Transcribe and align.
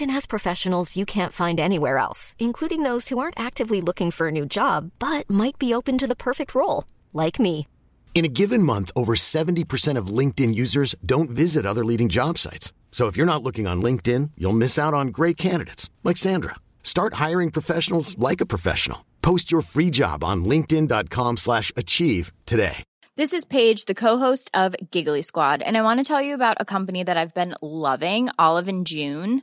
has 0.00 0.26
professionals 0.26 0.96
you 0.96 1.04
can't 1.04 1.32
find 1.32 1.60
anywhere 1.60 1.98
else, 1.98 2.34
including 2.38 2.82
those 2.82 3.08
who 3.08 3.18
aren't 3.18 3.38
actively 3.38 3.82
looking 3.82 4.10
for 4.10 4.28
a 4.28 4.32
new 4.38 4.46
job 4.46 4.90
but 4.98 5.28
might 5.28 5.58
be 5.58 5.74
open 5.74 5.98
to 5.98 6.06
the 6.06 6.16
perfect 6.16 6.54
role, 6.54 6.84
like 7.12 7.38
me. 7.38 7.66
In 8.14 8.24
a 8.24 8.28
given 8.32 8.62
month, 8.62 8.90
over 8.96 9.14
70% 9.14 9.98
of 9.98 10.06
LinkedIn 10.06 10.54
users 10.54 10.94
don't 11.04 11.28
visit 11.28 11.66
other 11.66 11.84
leading 11.84 12.08
job 12.08 12.38
sites. 12.38 12.72
So 12.90 13.08
if 13.08 13.16
you're 13.18 13.32
not 13.32 13.42
looking 13.42 13.66
on 13.66 13.82
LinkedIn, 13.82 14.30
you'll 14.38 14.54
miss 14.54 14.78
out 14.78 14.94
on 14.94 15.08
great 15.08 15.36
candidates 15.36 15.90
like 16.02 16.16
Sandra. 16.16 16.54
Start 16.82 17.14
hiring 17.14 17.50
professionals 17.50 18.16
like 18.16 18.40
a 18.40 18.46
professional. 18.46 19.04
Post 19.20 19.52
your 19.52 19.60
free 19.60 19.90
job 19.90 20.24
on 20.24 20.46
linkedin.com/achieve 20.46 21.38
slash 21.38 21.72
achieve 21.76 22.32
today. 22.46 22.84
This 23.16 23.32
is 23.32 23.46
Paige, 23.46 23.86
the 23.86 23.94
co-host 23.94 24.50
of 24.52 24.76
Giggly 24.90 25.22
Squad, 25.22 25.62
and 25.62 25.74
I 25.74 25.80
want 25.80 26.00
to 26.00 26.04
tell 26.04 26.20
you 26.20 26.34
about 26.34 26.58
a 26.60 26.66
company 26.66 27.02
that 27.02 27.16
I've 27.16 27.32
been 27.32 27.54
loving, 27.62 28.28
Olive 28.38 28.68
and 28.68 28.86
June. 28.86 29.42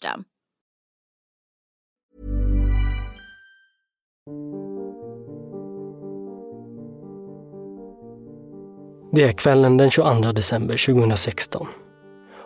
Det 9.13 9.23
är 9.23 9.31
kvällen 9.31 9.77
den 9.77 9.89
22 9.91 10.31
december 10.31 10.93
2016. 10.93 11.67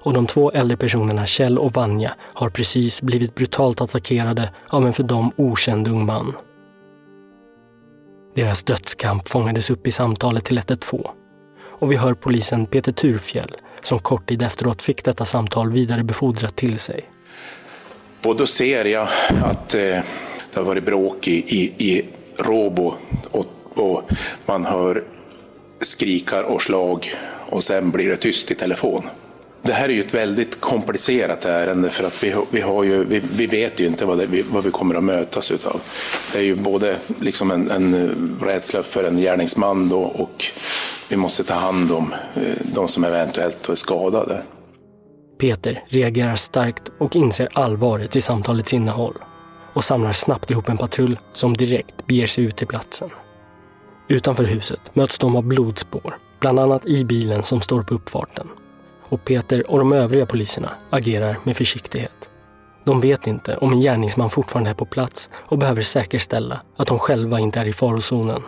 Och 0.05 0.13
de 0.13 0.27
två 0.27 0.51
äldre 0.51 0.77
personerna 0.77 1.25
Kjell 1.25 1.57
och 1.57 1.73
Vanja 1.73 2.15
har 2.33 2.49
precis 2.49 3.01
blivit 3.01 3.35
brutalt 3.35 3.81
attackerade 3.81 4.49
av 4.69 4.87
en 4.87 4.93
för 4.93 5.03
dem 5.03 5.31
okänd 5.37 5.87
ung 5.87 6.05
man. 6.05 6.33
Deras 8.35 8.63
dödskamp 8.63 9.27
fångades 9.27 9.69
upp 9.69 9.87
i 9.87 9.91
samtalet 9.91 10.45
till 10.45 10.57
112. 10.57 11.03
Och 11.63 11.91
vi 11.91 11.95
hör 11.95 12.13
polisen 12.13 12.65
Peter 12.65 12.91
Turfjell 12.91 13.55
som 13.81 13.99
kort 13.99 14.27
tid 14.27 14.41
efteråt 14.41 14.81
fick 14.81 15.03
detta 15.03 15.25
samtal 15.25 15.71
vidarebefordrat 15.71 16.55
till 16.55 16.79
sig. 16.79 17.09
Och 18.25 18.35
då 18.35 18.45
ser 18.45 18.85
jag 18.85 19.07
att 19.43 19.73
eh, 19.75 19.79
det 19.81 20.03
har 20.53 20.63
varit 20.63 20.85
bråk 20.85 21.27
i, 21.27 21.33
i, 21.61 21.73
i 21.91 22.05
Råbo 22.37 22.93
och, 23.31 23.45
och 23.73 24.01
man 24.45 24.65
hör 24.65 25.03
skrikar 25.81 26.43
och 26.43 26.61
slag 26.61 27.13
och 27.49 27.63
sen 27.63 27.91
blir 27.91 28.09
det 28.09 28.15
tyst 28.17 28.51
i 28.51 28.55
telefon. 28.55 29.03
Det 29.61 29.73
här 29.73 29.89
är 29.89 29.93
ju 29.93 30.01
ett 30.01 30.13
väldigt 30.13 30.59
komplicerat 30.59 31.45
ärende 31.45 31.89
för 31.89 32.07
att 32.07 32.23
vi, 32.23 32.35
vi, 32.51 32.61
har 32.61 32.83
ju, 32.83 33.03
vi, 33.03 33.21
vi 33.35 33.45
vet 33.47 33.79
ju 33.79 33.85
inte 33.87 34.05
vad, 34.05 34.17
det, 34.17 34.25
vi- 34.25 34.41
vad 34.51 34.63
vi 34.63 34.71
kommer 34.71 34.95
att 34.95 35.03
mötas 35.03 35.51
utav. 35.51 35.81
Det 36.33 36.39
är 36.39 36.43
ju 36.43 36.55
både 36.55 36.95
liksom 37.21 37.51
en, 37.51 37.71
en 37.71 38.37
rädsla 38.43 38.83
för 38.83 39.03
en 39.03 39.17
gärningsman 39.17 39.89
då 39.89 39.99
och 40.01 40.45
vi 41.09 41.15
måste 41.17 41.43
ta 41.43 41.53
hand 41.53 41.91
om 41.91 42.13
eh, 42.35 42.41
de 42.73 42.87
som 42.87 43.03
eventuellt 43.03 43.69
är 43.69 43.75
skadade. 43.75 44.41
Peter 45.37 45.83
reagerar 45.87 46.35
starkt 46.35 46.91
och 46.99 47.15
inser 47.15 47.49
allvaret 47.53 48.15
i 48.15 48.21
samtalets 48.21 48.73
innehåll 48.73 49.17
och 49.73 49.83
samlar 49.83 50.11
snabbt 50.11 50.51
ihop 50.51 50.69
en 50.69 50.77
patrull 50.77 51.19
som 51.33 51.57
direkt 51.57 52.07
beger 52.07 52.27
sig 52.27 52.43
ut 52.43 52.55
till 52.55 52.67
platsen. 52.67 53.09
Utanför 54.07 54.43
huset 54.43 54.95
möts 54.95 55.17
de 55.17 55.35
av 55.35 55.43
blodspår, 55.43 56.17
bland 56.39 56.59
annat 56.59 56.85
i 56.85 57.05
bilen 57.05 57.43
som 57.43 57.61
står 57.61 57.83
på 57.83 57.93
uppfarten. 57.93 58.47
Och 59.09 59.25
Peter 59.25 59.71
och 59.71 59.79
de 59.79 59.93
övriga 59.93 60.25
poliserna 60.25 60.71
agerar 60.89 61.37
med 61.43 61.57
försiktighet. 61.57 62.29
De 62.83 63.01
vet 63.01 63.27
inte 63.27 63.57
om 63.57 63.73
en 63.73 63.79
gärningsman 63.79 64.29
fortfarande 64.29 64.69
är 64.69 64.73
på 64.73 64.85
plats 64.85 65.29
och 65.35 65.57
behöver 65.57 65.81
säkerställa 65.81 66.61
att 66.77 66.87
de 66.87 66.99
själva 66.99 67.39
inte 67.39 67.59
är 67.59 67.65
i 67.65 67.73
farozonen. 67.73 68.41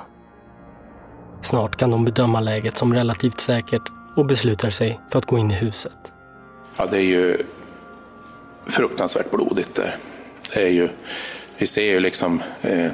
Snart 1.42 1.75
kan 1.75 1.92
de 1.92 2.06
bedöma 2.06 2.40
läget 2.40 2.78
som 2.78 2.94
relativt 2.94 3.40
säkert 3.40 3.92
och 4.16 4.25
beslutar 4.25 4.69
sig 4.69 5.00
för 5.12 5.19
att 5.19 5.25
gå 5.25 5.38
in 5.38 5.52
i 5.52 5.56
huset. 5.56 6.14
Ja, 6.77 6.85
det 6.85 6.97
är 6.97 7.01
ju 7.01 7.38
fruktansvärt 8.65 9.31
blodigt 9.31 9.75
där. 9.75 9.95
Det 10.53 10.63
är 10.63 10.69
ju, 10.69 10.89
vi 11.57 11.67
ser 11.67 11.83
ju 11.83 11.99
liksom 11.99 12.41
eh, 12.61 12.91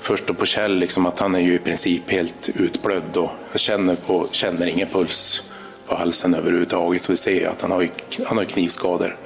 först 0.00 0.26
då 0.26 0.34
på 0.34 0.46
Kjell 0.46 0.78
liksom 0.78 1.06
att 1.06 1.18
han 1.18 1.34
är 1.34 1.40
ju 1.40 1.54
i 1.54 1.58
princip 1.58 2.10
helt 2.10 2.48
utblödd 2.54 3.16
och 3.16 3.58
känner, 3.58 3.94
på, 3.94 4.28
känner 4.30 4.66
ingen 4.66 4.88
puls 4.88 5.42
på 5.86 5.96
halsen 5.96 6.34
överhuvudtaget 6.34 7.04
och 7.04 7.10
vi 7.10 7.16
ser 7.16 7.40
ju 7.40 7.46
att 7.46 7.62
han 7.62 7.70
har, 7.70 7.88
han 8.26 8.38
har 8.38 8.44
knivskador 8.44 9.16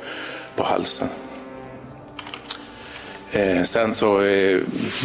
på 0.57 0.65
halsen. 0.65 1.09
Eh, 3.33 3.63
sen 3.63 3.95
så 3.95 4.23
eh, 4.23 4.61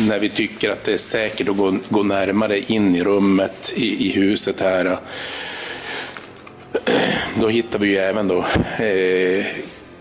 när 0.09 0.19
vi 0.19 0.29
tycker 0.29 0.69
att 0.69 0.83
det 0.83 0.93
är 0.93 0.97
säkert 0.97 1.49
att 1.49 1.57
gå, 1.57 1.77
gå 1.89 2.03
närmare 2.03 2.59
in 2.59 2.95
i 2.95 3.03
rummet 3.03 3.73
i, 3.75 4.07
i 4.07 4.11
huset 4.11 4.61
här 4.61 4.97
då 7.40 7.47
hittar 7.47 7.80
vi 7.80 7.88
ju 7.88 7.97
även 7.97 8.28
då, 8.28 8.46
eh, 8.86 9.46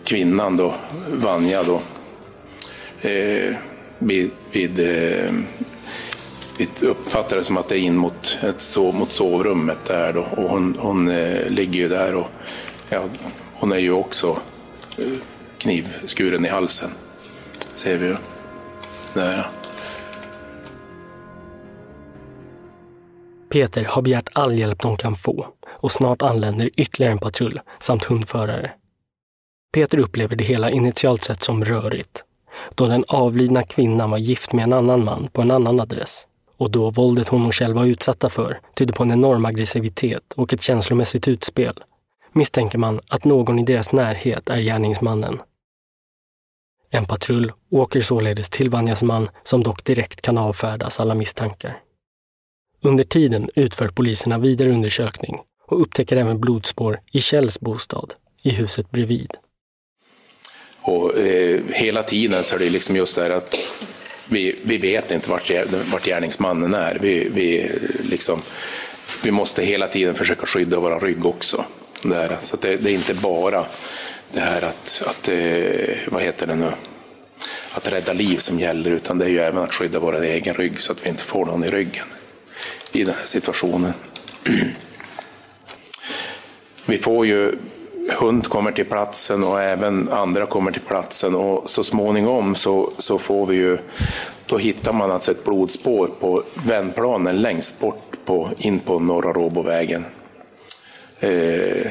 kvinnan 0.05 0.57
då, 0.57 0.75
Vanja 1.13 1.63
då, 1.63 1.81
eh, 3.09 3.55
vid, 3.99 4.31
vid, 4.53 4.79
eh, 4.81 5.33
vi 6.59 6.87
uppfattar 6.87 7.37
det 7.37 7.45
som 7.45 7.57
att 7.57 7.69
det 7.69 7.79
är 7.79 7.83
in 7.83 7.97
mot, 7.97 8.39
ett 8.43 8.61
sov, 8.63 8.95
mot 8.95 9.13
sovrummet 9.13 9.79
där 9.87 10.13
då 10.13 10.21
och 10.21 10.51
hon, 10.51 10.77
hon 10.79 11.09
eh, 11.11 11.49
ligger 11.49 11.81
ju 11.81 11.89
där 11.89 12.15
och 12.15 12.29
ja, 12.89 13.05
hon 13.55 13.73
är 13.73 13.79
ju 13.79 13.93
också 13.93 14.39
eh, 14.99 15.05
knivskuren 15.59 16.47
i 16.47 16.49
halsen, 16.49 16.91
ser 17.75 17.99
vi 17.99 18.07
ju. 18.07 18.17
Där. 19.15 19.47
Peter 23.50 23.84
har 23.84 24.03
begärt 24.03 24.28
all 24.33 24.59
hjälp 24.59 24.83
de 24.83 24.97
kan 24.97 25.16
få 25.16 25.47
och 25.66 25.93
snart 25.93 26.22
anländer 26.22 26.71
ytterligare 26.77 27.12
en 27.12 27.19
patrull 27.19 27.61
samt 27.81 28.05
hundförare. 28.05 28.72
Peter 29.72 29.99
upplever 29.99 30.37
det 30.37 30.44
hela 30.44 30.70
initialt 30.70 31.23
sett 31.23 31.43
som 31.43 31.64
rörigt, 31.64 32.25
då 32.75 32.87
den 32.87 33.05
avlidna 33.08 33.62
kvinnan 33.62 34.11
var 34.11 34.19
gift 34.19 34.52
med 34.52 34.62
en 34.62 34.73
annan 34.73 35.05
man 35.05 35.29
på 35.32 35.43
en 35.43 35.50
annan 35.50 35.81
adress 35.81 36.26
och 36.56 36.70
då 36.70 36.91
våldet 36.91 37.29
hon 37.29 37.47
och 37.47 37.55
Kjell 37.55 37.75
var 37.75 37.87
utsatta 37.87 38.31
för 38.31 38.61
tydde 38.75 38.93
på 38.93 39.02
en 39.02 39.12
enorm 39.12 39.44
aggressivitet 39.44 40.32
och 40.37 40.52
ett 40.52 40.62
känslomässigt 40.62 41.29
utspel 41.29 41.75
misstänker 42.32 42.79
man 42.79 43.00
att 43.08 43.25
någon 43.25 43.58
i 43.58 43.64
deras 43.64 43.93
närhet 43.93 44.50
är 44.50 44.61
gärningsmannen. 44.61 45.41
En 46.91 47.06
patrull 47.06 47.52
åker 47.70 48.00
således 48.00 48.50
till 48.50 48.70
Vanjas 48.70 49.02
man 49.02 49.29
som 49.44 49.62
dock 49.62 49.85
direkt 49.85 50.23
kan 50.23 50.38
avfärdas 50.38 51.00
alla 51.00 51.14
misstankar. 51.14 51.79
Under 52.82 53.05
tiden 53.05 53.49
utför 53.55 53.88
poliserna 53.88 54.38
vidare 54.38 54.71
undersökning 54.71 55.38
och 55.67 55.82
upptäcker 55.82 56.17
även 56.17 56.41
blodspår 56.41 57.00
i 57.12 57.21
Kjells 57.21 57.61
bostad, 57.61 58.15
i 58.43 58.50
huset 58.50 58.91
bredvid. 58.91 59.32
Och 60.82 61.19
eh, 61.19 61.61
hela 61.69 62.03
tiden 62.03 62.43
så 62.43 62.55
är 62.55 62.59
det 62.59 62.71
liksom 62.71 62.97
just 62.97 63.17
det 63.17 63.23
här 63.23 63.31
att 63.31 63.56
vi, 64.29 64.56
vi 64.62 64.79
vet 64.79 65.11
inte 65.11 65.31
vart, 65.31 65.50
vart 65.93 66.05
gärningsmannen 66.05 66.75
är. 66.75 66.99
Vi, 67.00 67.29
vi, 67.29 67.71
liksom, 68.03 68.43
vi 69.25 69.31
måste 69.31 69.62
hela 69.62 69.87
tiden 69.88 70.15
försöka 70.15 70.47
skydda 70.47 70.81
vår 70.81 71.00
rygg 71.00 71.26
också. 71.26 71.65
Där. 72.03 72.37
Så 72.41 72.56
att 72.56 72.62
det, 72.62 72.76
det 72.76 72.91
är 72.91 72.94
inte 72.94 73.15
bara 73.15 73.65
det 74.33 74.41
här 74.41 74.62
att, 74.62 75.03
att 75.06 75.29
eh, 75.29 75.97
vad 76.09 76.23
heter 76.23 76.47
det 76.47 76.55
nu, 76.55 76.71
att 77.75 77.93
rädda 77.93 78.12
liv 78.12 78.37
som 78.37 78.61
gäller, 78.61 78.91
utan 78.91 79.19
det 79.19 79.25
är 79.25 79.29
ju 79.29 79.38
även 79.38 79.62
att 79.62 79.75
skydda 79.75 79.99
vår 79.99 80.23
egen 80.23 80.55
rygg 80.55 80.81
så 80.81 80.93
att 80.93 81.05
vi 81.05 81.09
inte 81.09 81.23
får 81.23 81.47
någon 81.47 81.65
i 81.65 81.71
ryggen 81.71 82.06
i 82.92 83.04
den 83.04 83.14
här 83.14 83.26
situationen. 83.26 83.92
Vi 86.87 86.98
får 86.98 87.26
ju, 87.26 87.58
hund 88.19 88.48
kommer 88.48 88.72
till 88.72 88.84
platsen 88.84 89.44
och 89.44 89.62
även 89.62 90.08
andra 90.08 90.46
kommer 90.46 90.72
till 90.72 90.81
platsen 90.81 91.34
och 91.34 91.70
så 91.70 91.84
småningom 91.84 92.54
så, 92.54 92.92
så 92.98 93.19
får 93.19 93.46
vi 93.46 93.56
ju, 93.56 93.78
då 94.46 94.58
hittar 94.58 94.92
man 94.92 95.10
alltså 95.10 95.32
ett 95.32 95.44
blodspår 95.44 96.10
på 96.20 96.42
vändplanen 96.66 97.40
längst 97.40 97.81
bort 97.81 98.16
på, 98.25 98.50
in 98.58 98.81
på 98.81 98.98
Norra 98.98 99.32
Råbovägen. 99.32 100.04
Eh, 101.20 101.87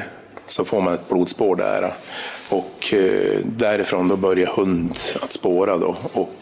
så 0.46 0.64
får 0.64 0.80
man 0.80 0.94
ett 0.94 1.08
blodspår 1.08 1.56
där. 1.56 1.92
Och 2.48 2.94
eh, 2.94 3.38
därifrån 3.44 4.08
då 4.08 4.16
börjar 4.16 4.46
hund 4.46 4.98
att 5.22 5.32
spåra. 5.32 5.78
Då. 5.78 5.96
Och, 6.12 6.34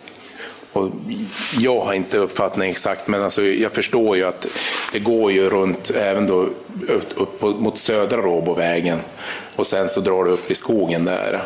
och 0.73 0.91
jag 1.59 1.81
har 1.81 1.95
inte 1.95 2.19
uppfattning 2.19 2.71
exakt, 2.71 3.09
men 3.09 3.23
alltså 3.23 3.45
jag 3.45 3.73
förstår 3.73 4.17
ju 4.17 4.25
att 4.25 4.47
det 4.93 4.99
går 4.99 5.33
ju 5.33 5.49
runt 5.49 5.91
även 5.91 6.27
då 6.27 6.49
upp, 6.89 7.13
upp 7.15 7.43
mot 7.43 7.79
södra 7.79 8.17
Råbovägen 8.17 8.99
och 9.57 9.67
sen 9.67 9.89
så 9.89 10.01
drar 10.01 10.25
det 10.25 10.31
upp 10.31 10.51
i 10.51 10.55
skogen 10.55 11.05
där. 11.05 11.43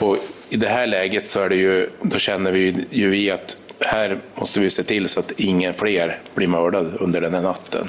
Och 0.00 0.16
I 0.48 0.56
det 0.56 0.68
här 0.68 0.86
läget 0.86 1.26
så 1.26 1.40
är 1.40 1.48
det 1.48 1.56
ju, 1.56 1.90
då 2.02 2.18
känner 2.18 2.52
vi 2.52 2.86
ju 2.90 3.16
i 3.16 3.30
att 3.30 3.56
här 3.80 4.18
måste 4.34 4.60
vi 4.60 4.70
se 4.70 4.82
till 4.82 5.08
så 5.08 5.20
att 5.20 5.32
ingen 5.36 5.74
fler 5.74 6.18
blir 6.34 6.46
mördad 6.46 6.92
under 7.00 7.20
den 7.20 7.34
här 7.34 7.42
natten. 7.42 7.88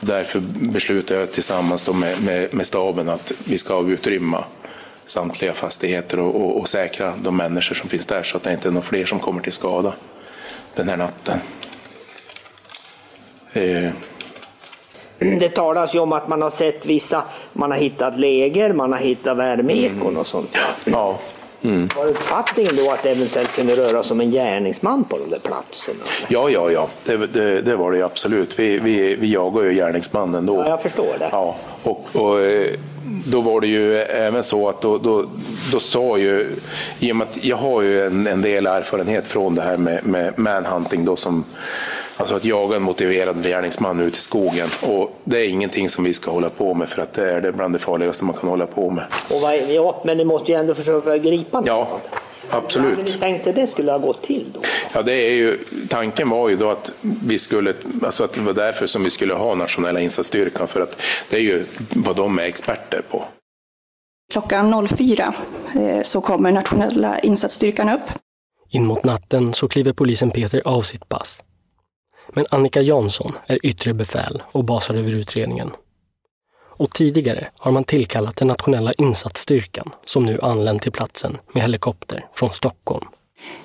Därför 0.00 0.40
beslutar 0.60 1.16
jag 1.16 1.32
tillsammans 1.32 1.88
med, 1.88 2.22
med, 2.22 2.54
med, 2.54 2.66
staben 2.66 3.08
att 3.08 3.32
vi 3.44 3.58
ska 3.58 3.80
utrymma 3.88 4.44
samtliga 5.04 5.52
fastigheter 5.52 6.20
och, 6.20 6.34
och, 6.34 6.60
och, 6.60 6.68
säkra 6.68 7.14
de 7.22 7.36
människor 7.36 7.74
som 7.74 7.88
finns 7.88 8.06
där 8.06 8.22
så 8.22 8.36
att 8.36 8.42
det 8.42 8.52
inte 8.52 8.68
är 8.68 8.72
några 8.72 8.86
fler 8.86 9.04
som 9.04 9.18
kommer 9.18 9.42
till 9.42 9.52
skada 9.52 9.92
den 10.74 10.88
här 10.88 10.96
natten. 10.96 11.38
Eh. 13.52 13.90
Det 15.18 15.48
talas 15.48 15.94
ju 15.94 15.98
om 15.98 16.12
att 16.12 16.28
man 16.28 16.42
har 16.42 16.50
sett 16.50 16.86
vissa, 16.86 17.24
man 17.52 17.70
har 17.70 17.78
hittat 17.78 18.18
läger, 18.18 18.72
man 18.72 18.92
har 18.92 18.98
hittat 18.98 19.36
värmeekon 19.36 20.16
och 20.16 20.26
sånt. 20.26 20.56
Ja, 20.84 21.18
Mm. 21.64 21.88
Var 21.96 22.06
uppfattningen 22.06 22.76
då 22.76 22.90
att 22.90 23.02
det 23.02 23.10
eventuellt 23.10 23.56
kunde 23.56 23.76
röra 23.76 24.02
sig 24.02 24.14
om 24.14 24.20
en 24.20 24.30
gärningsman 24.30 25.04
på 25.04 25.18
de 25.18 25.30
där 25.30 25.38
platserna? 25.38 26.04
Ja, 26.28 26.50
ja, 26.50 26.70
ja. 26.70 26.88
Det, 27.04 27.26
det, 27.26 27.62
det 27.62 27.76
var 27.76 27.90
det 27.90 27.96
ju 27.96 28.04
absolut. 28.04 28.58
Vi, 28.58 28.78
vi, 28.78 29.16
vi 29.16 29.32
jagar 29.32 29.62
ju 29.62 29.74
gärningsmannen 29.74 30.46
då. 30.46 30.56
Ja, 30.56 30.68
jag 30.68 30.82
förstår 30.82 31.16
det. 31.18 31.28
Ja, 31.32 31.56
och, 31.82 32.06
och 32.12 32.40
eh, 32.40 32.74
då 33.26 33.40
var 33.40 33.60
det 33.60 33.66
ju 33.66 33.96
även 33.96 34.42
så 34.42 34.68
att 34.68 34.80
då, 34.80 34.98
då, 34.98 35.24
då 35.72 35.80
sa 35.80 36.18
ju, 36.18 36.56
i 37.00 37.12
och 37.12 37.16
med 37.16 37.28
att 37.28 37.44
jag 37.44 37.56
har 37.56 37.82
ju 37.82 38.06
en, 38.06 38.26
en 38.26 38.42
del 38.42 38.66
erfarenhet 38.66 39.26
från 39.26 39.54
det 39.54 39.62
här 39.62 39.76
med, 39.76 40.06
med 40.06 40.38
manhunting 40.38 41.04
då 41.04 41.16
som 41.16 41.44
Alltså 42.16 42.34
att 42.34 42.44
jaga 42.44 42.76
en 42.76 42.82
motiverad 42.82 43.44
gärningsman 43.44 44.00
ut 44.00 44.16
i 44.16 44.20
skogen. 44.20 44.68
Och 44.82 45.12
det 45.24 45.38
är 45.38 45.48
ingenting 45.48 45.88
som 45.88 46.04
vi 46.04 46.12
ska 46.12 46.30
hålla 46.30 46.50
på 46.50 46.74
med 46.74 46.88
för 46.88 47.02
att 47.02 47.12
det 47.12 47.32
är 47.32 47.40
det 47.40 47.52
bland 47.52 47.74
det 47.74 47.78
farligaste 47.78 48.24
man 48.24 48.34
kan 48.34 48.48
hålla 48.48 48.66
på 48.66 48.90
med. 48.90 49.04
Och 49.30 49.40
vad, 49.40 49.56
ja, 49.56 50.02
men 50.04 50.16
ni 50.16 50.24
måste 50.24 50.52
ju 50.52 50.58
ändå 50.58 50.74
försöka 50.74 51.18
gripa 51.18 51.60
någon. 51.60 51.66
Ja, 51.66 51.98
absolut. 52.50 52.98
Hur 52.98 53.04
ni 53.04 53.12
tänkte 53.12 53.52
det 53.52 53.66
skulle 53.66 53.92
ha 53.92 53.98
gått 53.98 54.22
till 54.22 54.46
då? 54.54 54.60
Ja, 54.94 55.02
det 55.02 55.12
är 55.12 55.32
ju, 55.32 55.58
tanken 55.88 56.30
var 56.30 56.48
ju 56.48 56.56
då 56.56 56.70
att 56.70 56.92
vi 57.26 57.38
skulle, 57.38 57.74
alltså 58.02 58.24
att 58.24 58.32
det 58.32 58.40
var 58.40 58.52
därför 58.52 58.86
som 58.86 59.04
vi 59.04 59.10
skulle 59.10 59.34
ha 59.34 59.54
nationella 59.54 60.00
insatsstyrkan 60.00 60.68
för 60.68 60.80
att 60.80 61.02
det 61.30 61.36
är 61.36 61.40
ju 61.40 61.64
vad 61.94 62.16
de 62.16 62.38
är 62.38 62.42
experter 62.42 63.02
på. 63.10 63.24
Klockan 64.32 64.88
04 64.88 65.34
eh, 65.74 66.02
så 66.02 66.20
kommer 66.20 66.52
nationella 66.52 67.18
insatsstyrkan 67.18 67.88
upp. 67.88 68.10
In 68.70 68.86
mot 68.86 69.04
natten 69.04 69.54
så 69.54 69.68
kliver 69.68 69.92
polisen 69.92 70.30
Peter 70.30 70.62
av 70.64 70.82
sitt 70.82 71.08
pass. 71.08 71.42
Men 72.34 72.46
Annika 72.50 72.80
Jansson 72.80 73.32
är 73.46 73.66
yttre 73.66 73.94
befäl 73.94 74.42
och 74.52 74.64
basar 74.64 74.94
över 74.94 75.10
utredningen. 75.10 75.70
Och 76.82 76.90
tidigare 76.90 77.48
har 77.58 77.72
man 77.72 77.84
tillkallat 77.84 78.36
den 78.36 78.48
nationella 78.48 78.92
insatsstyrkan 78.92 79.90
som 80.04 80.26
nu 80.26 80.40
anlänt 80.42 80.82
till 80.82 80.92
platsen 80.92 81.38
med 81.52 81.62
helikopter 81.62 82.26
från 82.34 82.52
Stockholm. 82.52 83.06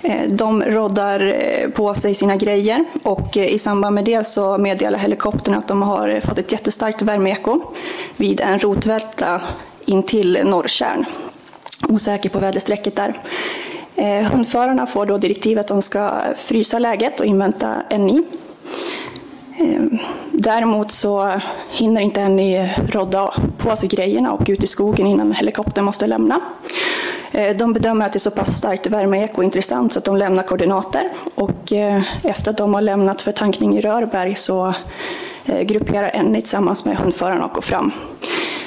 Eh, 0.02 0.30
de 0.30 0.64
roddar 0.64 1.20
eh, 1.20 1.70
på 1.70 1.94
sig 1.94 2.14
sina 2.14 2.36
grejer 2.36 2.86
och 3.04 3.38
eh, 3.38 3.54
i 3.54 3.58
samband 3.58 3.96
med 3.96 4.06
det 4.06 4.28
så 4.28 4.58
meddelar 4.58 5.00
helikoptern 5.00 5.56
att 5.56 5.68
de 5.68 5.82
har 5.82 6.20
fått 6.20 6.38
ett 6.38 6.52
jättestarkt 6.52 7.02
värmeeko 7.02 7.62
vid 8.18 8.42
en 8.42 8.60
rotvälta 8.60 9.42
in 9.86 10.04
till 10.04 10.40
Norrtjärn. 10.44 11.06
Osäker 11.90 12.30
på 12.30 12.40
väderstrecket 12.40 12.96
där. 12.96 13.14
Hundförarna 14.24 14.86
får 14.86 15.06
då 15.06 15.18
direktivet 15.18 15.62
att 15.62 15.68
de 15.68 15.82
ska 15.82 16.12
frysa 16.36 16.80
läget 16.80 17.20
och 17.20 17.26
invänta 17.26 17.84
NI. 17.90 18.24
Däremot 20.48 20.92
så 20.92 21.42
hinner 21.70 22.02
inte 22.02 22.22
Henny 22.22 22.70
rodda 22.90 23.34
på 23.58 23.76
sig 23.76 23.90
grejerna 23.90 24.34
och 24.34 24.50
ut 24.50 24.64
i 24.64 24.68
skogen 24.68 25.08
innan 25.08 25.32
helikoptern 25.32 25.86
måste 25.86 26.08
lämna. 26.08 26.42
Eh, 27.32 27.58
de 27.58 27.74
bedömer 27.74 28.06
att 28.06 28.14
det 28.14 28.18
är 28.18 28.20
så 28.20 28.32
pass 28.32 28.58
starkt 28.58 28.88
värmeeko 28.88 29.44
intressant 29.44 29.94
så 29.94 30.00
att 30.00 30.06
de 30.06 30.18
lämnar 30.18 30.44
koordinater 30.44 31.10
och 31.36 31.74
eh, 31.74 32.04
efter 32.24 32.52
att 32.52 32.58
de 32.58 32.74
har 32.74 32.82
lämnat 32.82 33.22
för 33.22 33.32
tankning 33.32 33.78
i 33.78 33.82
Rörberg 33.82 34.36
så 34.36 34.74
eh, 35.46 35.62
grupperar 35.62 36.12
Enni 36.14 36.42
tillsammans 36.42 36.86
med 36.86 36.98
hundförarna 36.98 37.46
och 37.46 37.52
går 37.52 37.62
fram. 37.62 37.92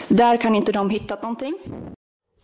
Där 0.09 0.37
kan 0.37 0.55
inte 0.55 0.73
de 0.73 0.91
hitta 0.91 1.15
någonting. 1.15 1.55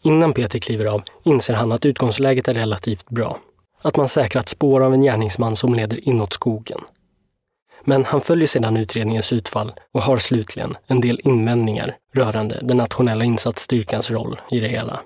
Innan 0.03 0.33
Peter 0.33 0.59
kliver 0.59 0.95
av 0.95 1.03
inser 1.23 1.55
han 1.55 1.73
att 1.73 1.87
utgångsläget 1.87 2.49
är 2.49 2.55
relativt 2.55 3.09
bra. 3.09 3.39
Att 3.83 3.97
man 3.97 4.09
säkrat 4.09 4.49
spår 4.49 4.83
av 4.83 4.95
en 4.95 5.03
gärningsman 5.03 5.57
som 5.57 5.75
leder 5.75 6.09
inåt 6.09 6.33
skogen. 6.33 6.81
Men 7.89 8.05
han 8.05 8.21
följer 8.21 8.47
sedan 8.47 8.77
utredningens 8.77 9.33
utfall 9.33 9.73
och 9.93 10.03
har 10.03 10.17
slutligen 10.17 10.75
en 10.87 11.01
del 11.01 11.21
invändningar 11.25 11.97
rörande 12.15 12.61
den 12.63 12.77
nationella 12.77 13.25
insatsstyrkans 13.25 14.11
roll 14.11 14.41
i 14.51 14.61
det 14.61 14.69
hela. 14.69 15.01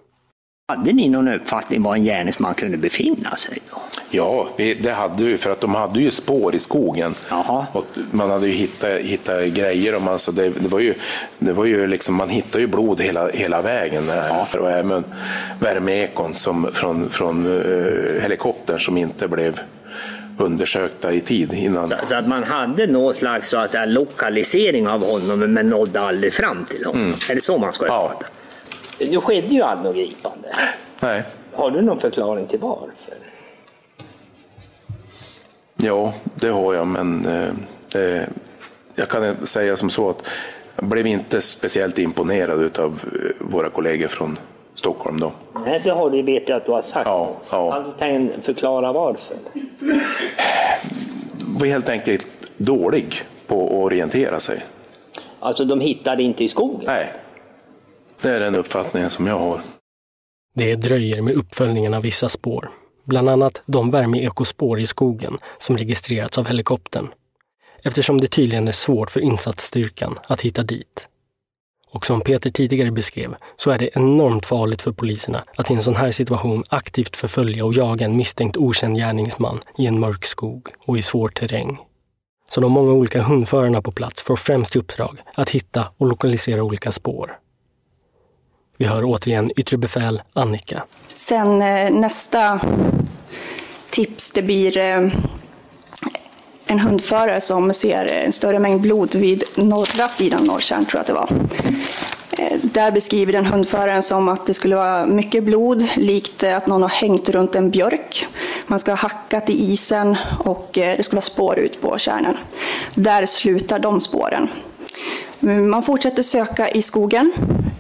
Hade 0.69 0.93
ni 0.93 1.09
någon 1.09 1.29
uppfattning 1.29 1.83
var 1.83 1.95
en 1.95 2.05
gärningsman 2.05 2.55
kunde 2.55 2.77
befinna 2.77 3.37
sig 3.37 3.59
då? 3.71 3.81
Ja, 4.11 4.49
det 4.57 4.93
hade 4.93 5.25
vi, 5.25 5.39
för 5.39 5.51
att 5.51 5.61
de 5.61 5.75
hade 5.75 6.01
ju 6.01 6.11
spår 6.11 6.55
i 6.55 6.59
skogen. 6.59 7.15
Jaha. 7.31 7.67
Och 7.73 7.87
man 8.11 8.31
hade 8.31 8.47
ju 8.47 8.53
hittat, 8.53 9.01
hittat 9.01 9.47
grejer. 9.47 9.97
Och 9.97 10.03
man, 10.03 10.19
så 10.19 10.33
det, 10.33 10.49
det, 10.49 10.69
var 10.69 10.81
ju, 10.81 10.95
det 11.39 11.53
var 11.53 11.65
ju 11.65 11.87
liksom, 11.87 12.15
man 12.15 12.29
hittade 12.29 12.61
ju 12.61 12.67
blod 12.67 13.01
hela, 13.01 13.29
hela 13.29 13.63
vägen. 13.63 14.05
Ja. 14.09 14.47
Och 14.61 14.71
även 14.71 15.05
värmeekon 15.61 16.35
som, 16.35 16.69
från, 16.73 17.09
från 17.09 17.47
uh, 17.47 18.21
helikoptern 18.23 18.79
som 18.79 18.97
inte 18.97 19.29
blev 19.29 19.61
undersökta 20.41 21.13
i 21.13 21.21
tid 21.21 21.53
innan. 21.53 21.93
Så, 22.09 22.15
att 22.15 22.29
man 22.29 22.45
hade 22.45 22.87
någon 22.87 23.15
slags 23.15 23.49
så 23.49 23.59
att 23.59 23.71
säga, 23.71 23.85
lokalisering 23.85 24.89
av 24.89 25.07
honom 25.07 25.39
men 25.53 25.69
nådde 25.69 26.01
aldrig 26.01 26.33
fram 26.33 26.65
till 26.65 26.85
honom? 26.85 27.03
Mm. 27.03 27.15
Är 27.31 27.35
det 27.35 27.41
så 27.41 27.59
man 27.59 27.73
ska 27.73 27.85
uppfatta 27.85 28.27
ja. 28.99 29.07
Nu 29.11 29.21
skedde 29.21 29.49
ju 29.49 29.63
aldrig 29.63 29.87
något 29.87 29.97
gripande. 29.97 30.49
Nej. 31.01 31.23
Har 31.53 31.71
du 31.71 31.83
någon 31.83 32.01
förklaring 32.01 32.47
till 32.47 32.59
varför? 32.59 33.15
Ja, 35.77 36.15
det 36.35 36.49
har 36.49 36.75
jag, 36.75 36.87
men 36.87 37.27
eh, 37.95 38.23
jag 38.95 39.09
kan 39.09 39.47
säga 39.47 39.77
som 39.77 39.91
så 39.91 40.11
att 40.11 40.25
jag 40.77 40.85
blev 40.85 41.07
inte 41.07 41.41
speciellt 41.41 41.99
imponerad 41.99 42.79
av 42.79 43.01
eh, 43.15 43.47
våra 43.47 43.71
kollegor 43.71 44.09
från 44.09 44.39
Stockholm 44.75 45.21
då. 45.21 45.33
Nej, 45.67 45.81
det 45.85 45.91
har 45.91 46.11
du 46.11 46.23
vet 46.23 46.49
jag 46.49 46.57
att 46.57 46.67
du 46.67 46.73
har 46.73 46.83
sagt. 46.83 47.07
Ja, 47.07 47.37
ja. 47.51 47.95
Kan 47.99 48.27
du 48.27 48.43
förklara 48.43 48.93
varför? 48.93 49.37
var 51.61 51.67
helt 51.67 51.89
enkelt 51.89 52.27
dålig 52.57 53.23
på 53.47 53.67
att 53.67 53.73
orientera 53.73 54.41
sig. 54.41 54.63
Alltså 55.41 55.65
de 55.65 55.81
hittade 55.81 56.23
inte 56.23 56.45
i 56.45 56.49
skogen? 56.49 56.83
Nej. 56.87 57.13
Det 58.23 58.29
är 58.29 58.41
den 58.41 58.55
uppfattningen 58.55 59.11
som 59.11 59.27
jag 59.27 59.39
har. 59.39 59.61
Det 60.55 60.75
dröjer 60.75 61.23
med 61.23 61.35
uppföljningen 61.35 61.95
av 61.95 62.03
vissa 62.03 62.29
spår. 62.29 62.71
Bland 63.05 63.29
annat 63.29 63.63
de 63.67 63.91
värmeekospår 63.91 64.81
i 64.81 64.87
skogen 64.87 65.39
som 65.59 65.79
registrerats 65.79 66.39
av 66.39 66.47
helikoptern. 66.47 67.09
Eftersom 67.83 68.21
det 68.21 68.27
tydligen 68.27 68.69
är 68.69 68.73
svårt 68.73 69.11
för 69.11 69.21
insatsstyrkan 69.21 70.19
att 70.29 70.41
hitta 70.41 70.63
dit. 70.63 71.09
Och 71.93 72.07
som 72.07 72.21
Peter 72.21 72.51
tidigare 72.51 72.91
beskrev 72.91 73.35
så 73.57 73.71
är 73.71 73.79
det 73.79 73.91
enormt 73.97 74.47
farligt 74.47 74.83
för 74.83 74.93
poliserna 74.93 75.45
att 75.57 75.71
i 75.71 75.75
en 75.75 75.83
sån 75.83 75.97
här 75.97 76.11
situation 76.11 76.65
aktivt 76.69 77.17
förfölja 77.17 77.65
och 77.65 77.75
jaga 77.75 78.07
en 78.07 78.17
misstänkt 78.17 78.57
okänd 78.57 78.97
gärningsman 78.97 79.61
i 79.79 79.87
en 79.87 80.01
mörk 80.01 80.25
skog 80.25 80.69
och 80.87 80.99
i 80.99 81.03
svår 81.03 81.29
terräng. 81.29 81.79
Så 82.49 82.61
de 82.61 82.73
många 82.73 82.93
olika 82.93 83.23
hundförarna 83.23 83.83
på 83.83 83.93
plats 83.93 84.23
får 84.23 84.37
främst 84.37 84.77
i 84.77 84.79
uppdrag 84.79 85.19
att 85.35 85.51
hitta 85.51 85.87
och 85.99 86.07
lokalisera 86.07 86.63
olika 86.63 86.93
spår. 86.93 87.39
Vi 88.77 88.87
hör 88.87 89.05
återigen 89.05 89.51
yttre 89.57 89.77
befäl 89.77 90.23
Annika. 90.33 90.83
Sen 91.07 91.63
eh, 91.63 91.91
nästa 91.91 92.61
tips, 93.91 94.31
det 94.31 94.43
blir 94.43 94.79
eh, 94.79 95.09
en 96.71 96.79
hundförare 96.79 97.41
som 97.41 97.73
ser 97.73 98.05
en 98.05 98.33
större 98.33 98.59
mängd 98.59 98.81
blod 98.81 99.15
vid 99.15 99.43
norra 99.55 100.09
sidan 100.09 100.45
Norrtjärn, 100.45 100.85
tror 100.85 100.99
jag 100.99 101.01
att 101.01 101.07
det 101.07 101.13
var. 101.13 101.29
Eh, 102.39 102.59
där 102.63 102.91
beskriver 102.91 103.33
den 103.33 103.47
hundföraren 103.47 104.03
som 104.03 104.29
att 104.29 104.47
det 104.47 104.55
skulle 104.55 104.77
vara 104.77 105.07
mycket 105.07 105.45
blod, 105.45 105.89
likt 105.97 106.45
att 106.45 106.67
någon 106.67 106.83
har 106.83 106.89
hängt 106.89 107.29
runt 107.29 107.55
en 107.55 107.71
björk. 107.71 108.27
Man 108.67 108.79
ska 108.79 108.93
ha 108.93 108.97
hackat 108.97 109.51
i 109.51 109.73
isen 109.73 110.17
och 110.45 110.79
eh, 110.79 110.97
det 110.97 111.03
ska 111.03 111.17
vara 111.17 111.23
spår 111.23 111.59
ut 111.59 111.81
på 111.81 111.99
kärnan. 111.99 112.37
Där 112.95 113.27
slutar 113.27 113.79
de 113.79 114.01
spåren. 114.01 114.49
Mm, 115.43 115.71
man 115.71 115.83
fortsätter 115.83 116.23
söka 116.23 116.69
i 116.69 116.83
skogen. 116.83 117.33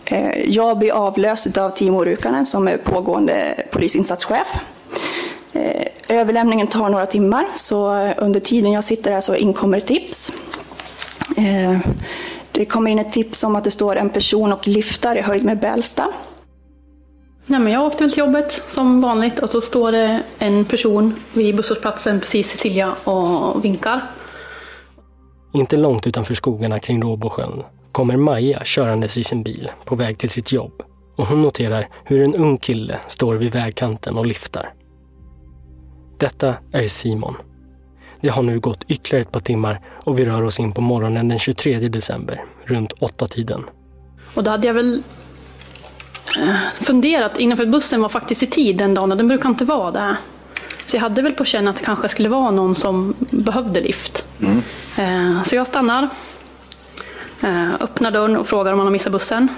Eh, 0.05 0.51
jag 0.51 0.79
blir 0.79 0.93
avlöst 0.93 1.59
av 1.59 1.71
Timo 1.71 2.05
Rukanen 2.05 2.47
som 2.47 2.69
är 2.69 2.77
pågående 2.77 3.55
polisinsatschef. 3.71 4.59
Överlämningen 6.11 6.67
tar 6.67 6.88
några 6.88 7.07
timmar, 7.07 7.49
så 7.57 8.12
under 8.19 8.40
tiden 8.40 8.73
jag 8.73 8.85
sitter 8.85 9.12
här 9.12 9.21
så 9.21 9.35
inkommer 9.35 9.81
tips. 9.81 10.33
Det 12.52 12.64
kommer 12.64 12.90
in 12.90 12.99
ett 12.99 13.12
tips 13.12 13.45
om 13.45 13.57
att 13.57 13.64
det 13.64 13.71
står 13.71 13.97
en 13.97 14.11
person 14.11 14.52
och 14.52 14.69
lyftar 14.69 15.17
i 15.17 15.21
höjd 15.21 15.45
med 15.45 15.59
Bälsta. 15.61 16.09
Nej, 17.47 17.61
men 17.61 17.73
jag 17.73 17.87
åkte 17.87 18.05
väl 18.05 18.11
till 18.11 18.19
jobbet 18.19 18.62
som 18.69 19.00
vanligt 19.00 19.38
och 19.38 19.50
så 19.50 19.61
står 19.61 19.93
det 19.93 20.23
en 20.38 20.64
person 20.64 21.14
vid 21.33 21.57
busshållplatsen 21.57 22.21
precis 22.21 22.50
Cecilia 22.50 22.93
och 23.05 23.64
vinkar. 23.64 24.00
Inte 25.55 25.76
långt 25.76 26.07
utanför 26.07 26.35
skogarna 26.35 26.81
kring 26.81 27.02
Råbosjön 27.02 27.62
kommer 27.93 28.17
Maja 28.17 28.64
körandes 28.64 29.19
i 29.19 29.25
sin 29.25 29.43
bil 29.43 29.71
på 29.85 29.95
väg 29.95 30.19
till 30.19 30.31
sitt 30.31 30.52
jobb 30.52 30.83
och 31.17 31.26
hon 31.26 31.43
noterar 31.43 31.88
hur 32.05 32.25
en 32.25 32.35
ung 32.35 32.59
kille 32.59 32.99
står 33.09 33.35
vid 33.35 33.52
vägkanten 33.52 34.17
och 34.17 34.26
lyftar. 34.26 34.73
Detta 36.21 36.55
är 36.73 36.89
Simon. 36.89 37.35
Det 38.21 38.29
har 38.29 38.43
nu 38.43 38.61
gått 38.61 38.85
ytterligare 38.89 39.23
ett 39.23 39.33
par 39.33 39.41
timmar 39.41 39.81
och 40.05 40.19
vi 40.19 40.25
rör 40.25 40.43
oss 40.43 40.59
in 40.61 40.73
på 40.73 40.81
morgonen 40.81 41.29
den 41.29 41.39
23 41.39 41.79
december, 41.79 42.45
runt 42.65 42.93
åtta 42.93 43.27
tiden. 43.27 43.65
Och 44.35 44.45
då 44.45 44.50
hade 44.50 44.67
jag 44.67 44.75
väl 44.75 45.03
eh, 46.39 46.57
funderat, 46.73 47.39
innanför 47.39 47.67
bussen 47.67 48.03
var 48.03 48.09
faktiskt 48.09 48.43
i 48.43 48.47
tid 48.47 48.77
den 48.77 48.95
dagen, 48.95 49.09
den 49.09 49.29
brukar 49.29 49.49
inte 49.49 49.65
vara 49.65 49.91
det. 49.91 50.17
Så 50.87 50.97
jag 50.97 51.00
hade 51.00 51.23
väl 51.23 51.33
på 51.33 51.45
känn 51.45 51.69
att 51.69 51.77
det 51.77 51.85
kanske 51.85 52.09
skulle 52.09 52.29
vara 52.29 52.50
någon 52.50 52.75
som 52.75 53.15
behövde 53.31 53.81
lift. 53.81 54.25
Mm. 54.41 54.59
Eh, 54.99 55.43
så 55.43 55.57
jag 55.57 55.67
stannar, 55.67 56.09
eh, 57.43 57.75
öppnar 57.75 58.11
dörren 58.11 58.37
och 58.37 58.47
frågar 58.47 58.73
om 58.73 58.79
han 58.79 58.87
har 58.87 58.93
missat 58.93 59.12
bussen. 59.12 59.49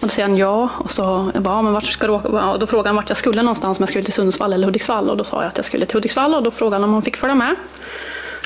Och 0.00 0.06
då 0.06 0.08
säger 0.08 0.28
han 0.28 0.36
ja. 0.36 0.68
Och 0.78 0.90
så 0.90 1.30
jag 1.34 1.42
bara, 1.42 1.54
ja, 1.54 1.62
men 1.62 1.72
vart 1.72 1.84
ska 1.84 2.06
du 2.06 2.12
åka? 2.12 2.28
Och 2.28 2.58
då 2.58 2.66
frågade 2.66 2.88
han 2.88 2.96
vart 2.96 3.08
jag 3.08 3.16
skulle 3.16 3.42
någonstans, 3.42 3.78
om 3.78 3.82
jag 3.82 3.88
skulle 3.88 4.04
till 4.04 4.12
Sundsvall 4.12 4.52
eller 4.52 4.66
Hudiksvall. 4.66 5.10
Och 5.10 5.16
då 5.16 5.24
sa 5.24 5.42
jag 5.42 5.48
att 5.48 5.56
jag 5.56 5.64
skulle 5.64 5.86
till 5.86 5.96
Hudiksvall 5.96 6.34
och 6.34 6.42
då 6.42 6.50
frågade 6.50 6.76
han 6.76 6.84
om 6.84 6.92
han 6.92 7.02
fick 7.02 7.16
följa 7.16 7.34
med. 7.34 7.56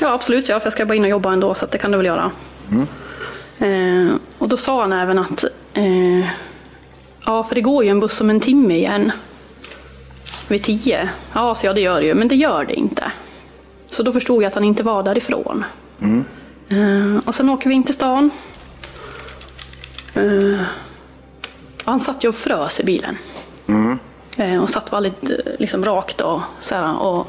Ja 0.00 0.12
absolut, 0.12 0.48
ja, 0.48 0.60
för 0.60 0.66
jag 0.66 0.72
ska 0.72 0.86
bara 0.86 0.94
in 0.94 1.04
och 1.04 1.10
jobba 1.10 1.32
ändå 1.32 1.54
så 1.54 1.66
det 1.66 1.78
kan 1.78 1.90
du 1.90 1.96
väl 1.96 2.06
göra. 2.06 2.30
Mm. 2.70 2.86
Eh, 3.58 4.14
och 4.38 4.48
då 4.48 4.56
sa 4.56 4.80
han 4.80 4.92
även 4.92 5.18
att 5.18 5.44
eh, 5.74 6.26
ja, 7.26 7.44
för 7.44 7.54
det 7.54 7.60
går 7.60 7.84
ju 7.84 7.90
en 7.90 8.00
buss 8.00 8.20
om 8.20 8.30
en 8.30 8.40
timme 8.40 8.74
igen. 8.76 9.12
Vid 10.48 10.62
tio. 10.62 11.08
Ja, 11.32 11.54
så 11.54 11.66
ja, 11.66 11.72
det 11.72 11.80
gör 11.80 12.00
det 12.00 12.06
ju, 12.06 12.14
men 12.14 12.28
det 12.28 12.36
gör 12.36 12.64
det 12.64 12.74
inte. 12.74 13.12
Så 13.86 14.02
då 14.02 14.12
förstod 14.12 14.42
jag 14.42 14.48
att 14.48 14.54
han 14.54 14.64
inte 14.64 14.82
var 14.82 15.02
därifrån. 15.02 15.64
Mm. 16.00 16.24
Eh, 16.68 17.20
och 17.26 17.34
sen 17.34 17.48
åker 17.48 17.68
vi 17.68 17.74
in 17.74 17.84
till 17.84 17.94
stan. 17.94 18.30
Han 21.84 22.00
satt 22.00 22.24
ju 22.24 22.28
och 22.28 22.34
frös 22.34 22.80
i 22.80 22.84
bilen. 22.84 23.18
Mm. 23.66 23.98
Eh, 24.36 24.62
och 24.62 24.70
satt 24.70 24.92
väldigt 24.92 25.30
eh, 25.30 25.36
liksom, 25.58 25.84
rakt 25.84 26.20
och 26.20 26.40
så 26.60 26.74
här, 26.74 27.02
och, 27.02 27.26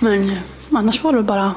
Men 0.00 0.36
annars 0.72 1.04
var 1.04 1.12
det 1.12 1.22
bara... 1.22 1.54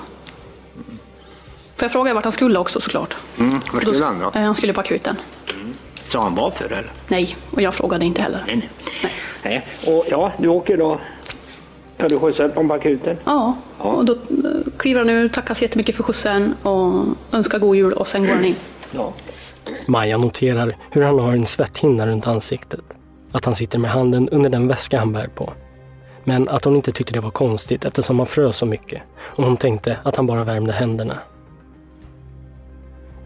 För 1.75 1.86
jag 1.86 1.92
frågade 1.92 2.13
vart 2.13 2.24
han 2.24 2.32
skulle 2.32 2.60
också 2.60 2.82
såklart. 2.82 3.18
Mm. 3.39 3.60
Vart 3.74 3.82
skulle 3.82 4.06
han 4.06 4.20
då? 4.20 4.32
Eh, 4.36 4.42
han 4.42 4.56
skulle 4.56 4.74
på 4.74 4.82
akuten. 4.82 5.15
Mm. 5.53 5.74
Sa 6.08 6.24
han 6.24 6.36
varför 6.36 6.65
eller? 6.65 6.92
Nej, 7.08 7.38
och 7.51 7.62
jag 7.62 7.74
frågade 7.74 8.06
inte 8.06 8.22
heller. 8.22 8.44
Nej, 8.48 8.70
nej. 9.03 9.12
nej. 9.44 9.65
Och 9.96 10.06
ja, 10.10 10.32
du 10.38 10.48
åker 10.48 10.77
då 10.77 11.00
Ja, 11.98 12.10
du 12.10 12.20
skjutsar 12.20 12.50
honom 12.50 12.68
på 12.68 12.74
akuten? 12.74 13.18
Ja, 13.24 13.58
ja. 13.80 13.84
och 13.84 14.06
då 14.06 14.18
kliver 14.77 15.00
han 15.00 15.10
ur, 15.10 15.27
tackar 15.27 15.53
så 15.53 15.63
jättemycket 15.63 15.96
för 15.96 16.03
skjutsen 16.03 16.53
och 16.62 17.06
önskar 17.32 17.60
god 17.60 17.75
jul 17.75 17.94
och 17.94 18.08
sen 18.08 18.27
går 18.27 18.34
han 18.34 18.46
in. 18.46 18.56
Ja. 18.92 19.13
Maja 19.86 20.17
noterar 20.17 20.75
hur 20.91 21.01
han 21.01 21.20
har 21.20 21.34
en 21.34 21.46
svetthinna 21.46 22.08
runt 22.08 22.27
ansiktet. 22.27 22.82
Att 23.32 23.46
han 23.46 23.55
sitter 23.55 23.79
med 23.79 23.91
handen 23.91 24.29
under 24.29 24.50
den 24.50 24.67
väska 24.67 25.00
han 25.00 25.13
bär 25.13 25.27
på. 25.27 25.53
Men 26.24 26.50
att 26.50 26.65
hon 26.65 26.75
inte 26.75 26.91
tyckte 26.91 27.13
det 27.13 27.20
var 27.20 27.32
konstigt 27.32 27.86
eftersom 27.86 28.20
han 28.20 28.27
frös 28.27 28.58
så 28.58 28.65
mycket 28.65 29.01
och 29.17 29.43
hon 29.43 29.58
tänkte 29.58 29.98
att 30.03 30.15
han 30.15 30.27
bara 30.27 30.43
värmde 30.43 30.74
händerna. 30.74 31.17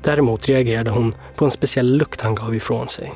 Däremot 0.01 0.49
reagerade 0.49 0.89
hon 0.89 1.15
på 1.35 1.45
en 1.45 1.51
speciell 1.51 1.97
lukt 1.97 2.21
han 2.21 2.35
gav 2.35 2.55
ifrån 2.55 2.87
sig. 2.87 3.13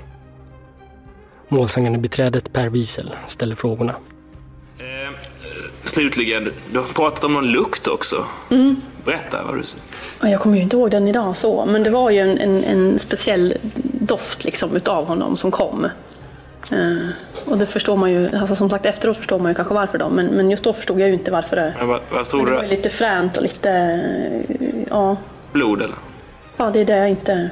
Målsägande 1.47 1.99
beträdet 1.99 2.53
Per 2.53 2.69
Wiesel 2.69 3.11
ställer 3.25 3.55
frågorna. 3.55 3.95
Eh, 4.79 5.19
slutligen, 5.83 6.51
du 6.71 6.79
har 6.79 6.85
pratat 6.85 7.23
om 7.23 7.33
någon 7.33 7.47
lukt 7.51 7.87
också. 7.87 8.25
Mm. 8.49 8.81
Berätta 9.05 9.43
vad 9.43 9.55
du 9.55 9.63
Jag 10.29 10.41
kommer 10.41 10.57
ju 10.57 10.63
inte 10.63 10.75
ihåg 10.75 10.91
den 10.91 11.07
idag 11.07 11.35
så, 11.35 11.65
men 11.65 11.83
det 11.83 11.89
var 11.89 12.09
ju 12.09 12.19
en, 12.19 12.37
en, 12.37 12.63
en 12.63 12.99
speciell 12.99 13.53
doft 13.83 14.43
liksom 14.43 14.75
utav 14.75 15.05
honom 15.05 15.37
som 15.37 15.51
kom. 15.51 15.87
Uh, 16.71 17.09
och 17.45 17.57
det 17.57 17.65
förstår 17.65 17.97
man 17.97 18.11
ju, 18.11 18.37
alltså 18.37 18.55
som 18.55 18.69
sagt 18.69 18.85
efteråt 18.85 19.17
förstår 19.17 19.39
man 19.39 19.51
ju 19.51 19.55
kanske 19.55 19.73
varför 19.73 19.97
då, 19.97 20.09
men, 20.09 20.25
men 20.25 20.51
just 20.51 20.63
då 20.63 20.73
förstod 20.73 20.99
jag 20.99 21.07
ju 21.07 21.13
inte 21.13 21.31
varför 21.31 21.55
det. 21.55 21.73
Men 21.77 21.87
vad, 21.87 21.99
vad 22.11 22.25
tror 22.25 22.41
men 22.41 22.51
det 22.51 22.57
var 22.57 22.63
ju 22.63 22.69
lite 22.69 22.89
fränt 22.89 23.37
och 23.37 23.43
lite, 23.43 24.01
ja. 24.89 25.17
Blod 25.51 25.81
eller? 25.81 25.95
Ja, 26.57 26.69
det 26.69 26.79
är 26.79 26.85
det 26.85 26.97
jag 26.97 27.09
inte... 27.09 27.49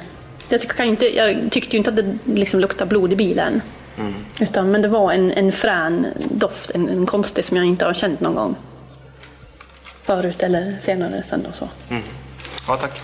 Jag, 0.48 0.60
kan 0.60 0.86
inte, 0.86 1.16
jag 1.16 1.50
tyckte 1.50 1.76
ju 1.76 1.78
inte 1.78 1.90
att 1.90 1.96
det 1.96 2.18
liksom 2.24 2.60
luktade 2.60 2.88
blod 2.88 3.12
i 3.12 3.16
bilen. 3.16 3.62
Mm. 3.98 4.14
Utan, 4.40 4.70
men 4.70 4.82
det 4.82 4.88
var 4.88 5.12
en, 5.12 5.32
en 5.32 5.52
frän 5.52 6.06
doft, 6.30 6.70
en, 6.70 6.88
en 6.88 7.06
konstig 7.06 7.44
som 7.44 7.56
jag 7.56 7.66
inte 7.66 7.84
har 7.84 7.94
känt 7.94 8.20
någon 8.20 8.34
gång 8.34 8.56
förut 10.02 10.40
eller 10.40 10.78
senare 10.82 11.22
sen 11.22 11.46
och 11.46 11.54
så. 11.54 11.68
Mm. 11.90 12.02
Ja, 12.68 12.76
tack. 12.76 13.00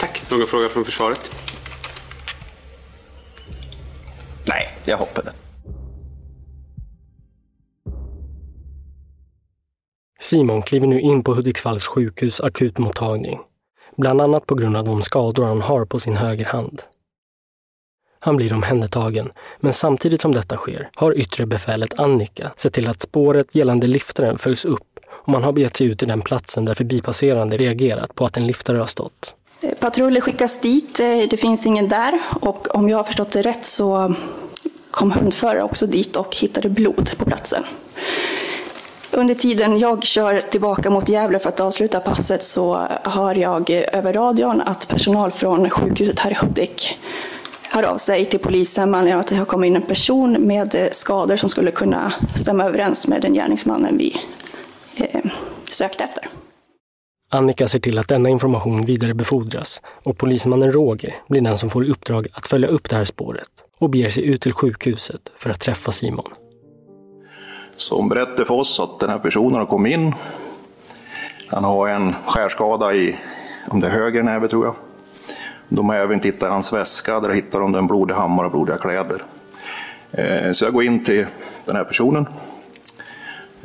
Tack. 0.00 0.30
Någon 0.30 0.46
fråga 0.46 0.68
från 0.68 0.84
försvaret? 0.84 1.32
Nej, 4.48 4.68
jag 4.84 4.96
hoppade. 4.96 5.32
Simon 10.20 10.62
kliver 10.62 10.86
nu 10.86 11.00
in 11.00 11.24
på 11.24 11.34
Hudiksvalls 11.34 11.86
sjukhus 11.86 12.40
akutmottagning. 12.40 13.40
Bland 13.96 14.20
annat 14.20 14.46
på 14.46 14.54
grund 14.54 14.76
av 14.76 14.84
de 14.84 15.02
skador 15.02 15.44
han 15.44 15.60
har 15.60 15.84
på 15.84 15.98
sin 15.98 16.16
högerhand. 16.16 16.82
Han 18.20 18.36
blir 18.36 18.52
omhändertagen, 18.52 19.32
men 19.60 19.72
samtidigt 19.72 20.20
som 20.20 20.32
detta 20.32 20.56
sker 20.56 20.90
har 20.94 21.18
yttre 21.18 21.46
befälet 21.46 22.00
Annika 22.00 22.52
sett 22.56 22.72
till 22.72 22.88
att 22.88 23.02
spåret 23.02 23.54
gällande 23.54 23.86
liftaren 23.86 24.38
följs 24.38 24.64
upp 24.64 24.93
och 25.24 25.32
man 25.32 25.44
har 25.44 25.52
begett 25.52 25.76
sig 25.76 25.86
ut 25.86 25.98
till 25.98 26.08
den 26.08 26.22
platsen 26.22 26.64
där 26.64 26.74
förbipasserande 26.74 27.56
reagerat 27.56 28.14
på 28.14 28.24
att 28.24 28.36
en 28.36 28.46
liftare 28.46 28.78
har 28.78 28.86
stått. 28.86 29.34
Patruller 29.80 30.20
skickas 30.20 30.60
dit, 30.60 31.00
eh, 31.00 31.06
det 31.30 31.36
finns 31.36 31.66
ingen 31.66 31.88
där 31.88 32.20
och 32.40 32.74
om 32.74 32.88
jag 32.88 32.96
har 32.96 33.04
förstått 33.04 33.30
det 33.30 33.42
rätt 33.42 33.64
så 33.64 34.14
kom 34.90 35.12
hundförare 35.12 35.62
också 35.62 35.86
dit 35.86 36.16
och 36.16 36.36
hittade 36.36 36.68
blod 36.68 37.10
på 37.18 37.24
platsen. 37.24 37.64
Under 39.10 39.34
tiden 39.34 39.78
jag 39.78 40.04
kör 40.04 40.40
tillbaka 40.40 40.90
mot 40.90 41.08
Gävle 41.08 41.38
för 41.38 41.48
att 41.48 41.60
avsluta 41.60 42.00
passet 42.00 42.44
så 42.44 42.88
hör 43.04 43.34
jag 43.34 43.70
över 43.70 44.12
radion 44.12 44.60
att 44.60 44.88
personal 44.88 45.30
från 45.30 45.70
sjukhuset 45.70 46.18
här 46.18 46.30
i 46.30 46.34
Hudik 46.34 46.98
hör 47.62 47.82
av 47.82 47.96
sig 47.96 48.24
till 48.24 48.40
polisen 48.40 48.90
med 48.90 49.20
att 49.20 49.26
det 49.26 49.36
har 49.36 49.44
kommit 49.44 49.68
in 49.68 49.76
en 49.76 49.82
person 49.82 50.32
med 50.32 50.88
skador 50.92 51.36
som 51.36 51.48
skulle 51.48 51.70
kunna 51.70 52.12
stämma 52.36 52.64
överens 52.64 53.08
med 53.08 53.22
den 53.22 53.34
gärningsmannen 53.34 53.98
vi 53.98 54.16
eh, 54.96 55.20
sökte 55.64 56.04
efter. 56.04 56.28
Annika 57.30 57.68
ser 57.68 57.78
till 57.78 57.98
att 57.98 58.08
denna 58.08 58.28
information 58.28 58.84
vidarebefordras 58.84 59.82
och 60.02 60.18
polismannen 60.18 60.72
Roger 60.72 61.14
blir 61.28 61.40
den 61.40 61.58
som 61.58 61.70
får 61.70 61.86
i 61.86 61.90
uppdrag 61.90 62.26
att 62.32 62.46
följa 62.46 62.68
upp 62.68 62.90
det 62.90 62.96
här 62.96 63.04
spåret 63.04 63.48
och 63.78 63.90
beger 63.90 64.08
sig 64.08 64.24
ut 64.24 64.42
till 64.42 64.52
sjukhuset 64.52 65.20
för 65.36 65.50
att 65.50 65.60
träffa 65.60 65.92
Simon. 65.92 66.30
Som 67.76 68.08
berättade 68.08 68.44
för 68.44 68.54
oss 68.54 68.80
att 68.80 69.00
den 69.00 69.10
här 69.10 69.18
personen 69.18 69.58
har 69.58 69.66
kommit 69.66 69.92
in. 69.92 70.14
Han 71.50 71.64
har 71.64 71.88
en 71.88 72.14
skärskada 72.26 72.94
i, 72.94 73.16
om 73.68 73.80
det 73.80 73.86
är 73.86 73.90
höger 73.90 74.22
näve 74.22 74.48
tror 74.48 74.64
jag. 74.64 74.74
De 75.68 75.88
har 75.88 75.96
även 75.96 76.20
tittat 76.20 76.48
i 76.48 76.52
hans 76.52 76.72
väska, 76.72 77.20
där 77.20 77.30
hittar 77.30 77.60
de 77.60 77.74
en 77.74 77.86
blodig 77.86 78.14
hammare 78.14 78.46
och 78.46 78.52
blodiga 78.52 78.78
kläder. 78.78 79.22
Eh, 80.12 80.52
så 80.52 80.64
jag 80.64 80.72
går 80.72 80.84
in 80.84 81.04
till 81.04 81.26
den 81.64 81.76
här 81.76 81.84
personen 81.84 82.26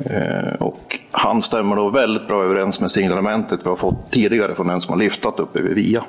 Eh, 0.04 0.54
och 0.60 0.98
han 1.10 1.42
stämmer 1.42 1.76
då 1.76 1.88
väldigt 1.88 2.28
bra 2.28 2.44
överens 2.44 2.80
med 2.80 2.90
signalementet 2.90 3.60
vi 3.64 3.68
har 3.68 3.76
fått 3.76 4.10
tidigare 4.10 4.54
från 4.54 4.66
den 4.66 4.80
som 4.80 4.92
har 4.92 4.98
lyftat 4.98 5.40
uppe 5.40 5.60
vid 5.60 5.74
VIA. 5.74 6.04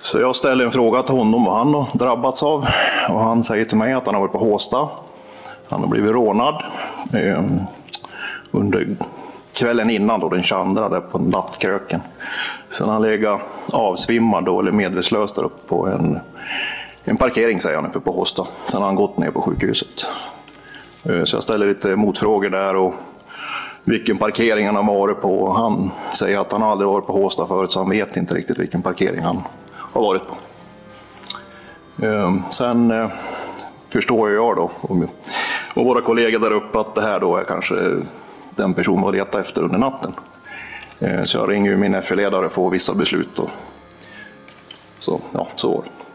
Så 0.00 0.20
jag 0.20 0.36
ställer 0.36 0.64
en 0.64 0.72
fråga 0.72 1.02
till 1.02 1.14
honom 1.14 1.44
vad 1.44 1.58
han 1.58 1.74
har 1.74 1.86
drabbats 1.92 2.42
av 2.42 2.66
och 3.08 3.20
han 3.20 3.44
säger 3.44 3.64
till 3.64 3.76
mig 3.76 3.92
att 3.92 4.06
han 4.06 4.14
har 4.14 4.20
varit 4.20 4.32
på 4.32 4.38
Håsta. 4.38 4.88
Han 5.68 5.80
har 5.80 5.88
blivit 5.88 6.12
rånad 6.12 6.64
eh, 7.14 7.42
under 8.50 8.88
kvällen 9.52 9.90
innan, 9.90 10.20
då, 10.20 10.28
den 10.28 10.42
22, 10.42 10.88
där 10.88 11.00
på 11.00 11.18
nattkröken. 11.18 12.00
Sen 12.70 12.86
har 12.86 12.92
han 12.92 13.02
legat 13.02 13.40
avsvimmad 13.72 14.44
då, 14.44 14.60
eller 14.60 14.72
medvetslös 14.72 15.32
där 15.32 15.44
uppe 15.44 15.68
på 15.68 15.86
en 15.86 16.20
en 17.04 17.16
parkering 17.16 17.60
säger 17.60 17.76
han 17.76 17.86
uppe 17.86 18.00
på 18.00 18.12
Håsta. 18.12 18.46
Sen 18.66 18.80
har 18.80 18.86
han 18.86 18.96
gått 18.96 19.18
ner 19.18 19.30
på 19.30 19.42
sjukhuset. 19.42 20.06
Eh, 21.04 21.24
så 21.24 21.36
jag 21.36 21.42
ställer 21.42 21.66
lite 21.66 21.96
motfrågor 21.96 22.50
där 22.50 22.76
och 22.76 22.94
vilken 23.84 24.18
parkering 24.18 24.66
han 24.66 24.76
har 24.76 24.82
varit 24.82 25.20
på. 25.20 25.52
Han 25.52 25.90
säger 26.14 26.38
att 26.38 26.52
han 26.52 26.62
aldrig 26.62 26.88
varit 26.88 27.06
på 27.06 27.12
Håsta 27.12 27.46
förut 27.46 27.70
så 27.70 27.80
han 27.80 27.90
vet 27.90 28.16
inte 28.16 28.34
riktigt 28.34 28.58
vilken 28.58 28.82
parkering 28.82 29.20
han 29.20 29.42
har 29.74 30.02
varit 30.02 30.22
på. 30.28 30.36
Ehm, 32.06 32.42
sen 32.50 32.90
eh, 32.90 33.10
förstår 33.88 34.30
jag 34.30 34.56
då 34.56 34.70
och 35.74 35.84
våra 35.84 36.00
kollegor 36.00 36.38
där 36.38 36.52
uppe 36.52 36.80
att 36.80 36.94
det 36.94 37.02
här 37.02 37.20
då 37.20 37.36
är 37.36 37.44
kanske 37.44 38.02
den 38.56 38.74
person 38.74 39.00
man 39.00 39.12
letar 39.12 39.40
efter 39.40 39.62
under 39.62 39.78
natten. 39.78 40.12
Eh, 40.98 41.22
så 41.22 41.38
jag 41.38 41.50
ringer 41.50 41.76
min 41.76 42.02
FE-ledare 42.02 42.46
och 42.46 42.52
får 42.52 42.70
vissa 42.70 42.94
beslut. 42.94 43.28
Då. 43.36 43.48
så, 44.98 45.20
ja, 45.32 45.48
så 45.54 45.70
var 45.70 45.82
det. 45.82 46.09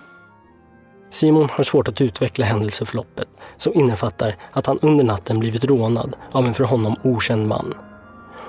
Simon 1.16 1.50
har 1.52 1.64
svårt 1.64 1.88
att 1.88 2.02
utveckla 2.02 2.46
händelseförloppet 2.46 3.28
som 3.58 3.74
innefattar 3.74 4.36
att 4.52 4.66
han 4.66 4.80
under 4.82 5.04
natten 5.04 5.40
blivit 5.40 5.66
rånad 5.66 6.16
av 6.32 6.46
en 6.46 6.54
för 6.54 6.64
honom 6.64 6.96
okänd 7.04 7.48
man. 7.48 7.74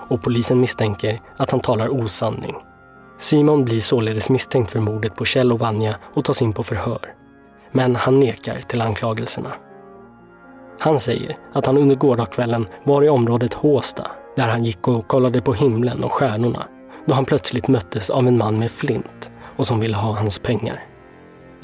Och 0.08 0.23
polisen 0.23 0.61
misstänker 0.61 1.20
att 1.37 1.50
han 1.50 1.61
talar 1.61 1.88
osanning. 1.88 2.54
Simon 3.18 3.64
blir 3.64 3.80
således 3.80 4.30
misstänkt 4.30 4.70
för 4.70 4.80
mordet 4.80 5.16
på 5.16 5.25
Kjell 5.25 5.52
och 5.52 5.58
Vanja 5.58 5.96
och 6.14 6.25
tas 6.25 6.42
in 6.42 6.52
på 6.52 6.62
förhör. 6.62 7.14
Men 7.73 7.96
han 7.96 8.20
nekar 8.20 8.61
till 8.61 8.82
anklagelserna. 8.82 9.52
Han 10.78 11.00
säger 11.00 11.38
att 11.52 11.66
han 11.66 11.78
under 11.78 11.96
gårdagskvällen 11.96 12.66
var 12.85 13.02
i 13.02 13.08
området 13.08 13.54
Håsta 13.54 14.06
där 14.37 14.49
han 14.49 14.64
gick 14.64 14.88
och 14.88 15.08
kollade 15.08 15.40
på 15.40 15.52
himlen 15.52 16.04
och 16.04 16.12
stjärnorna 16.12 16.66
då 17.04 17.14
han 17.14 17.25
plötsligt 17.25 17.68
möttes 17.68 18.11
av 18.11 18.28
en 18.28 18.38
man 18.38 18.58
med 18.58 18.70
flint 18.70 19.30
och 19.56 19.66
som 19.66 19.80
ville 19.80 19.96
ha 19.96 20.12
hans 20.12 20.38
pengar. 20.38 20.86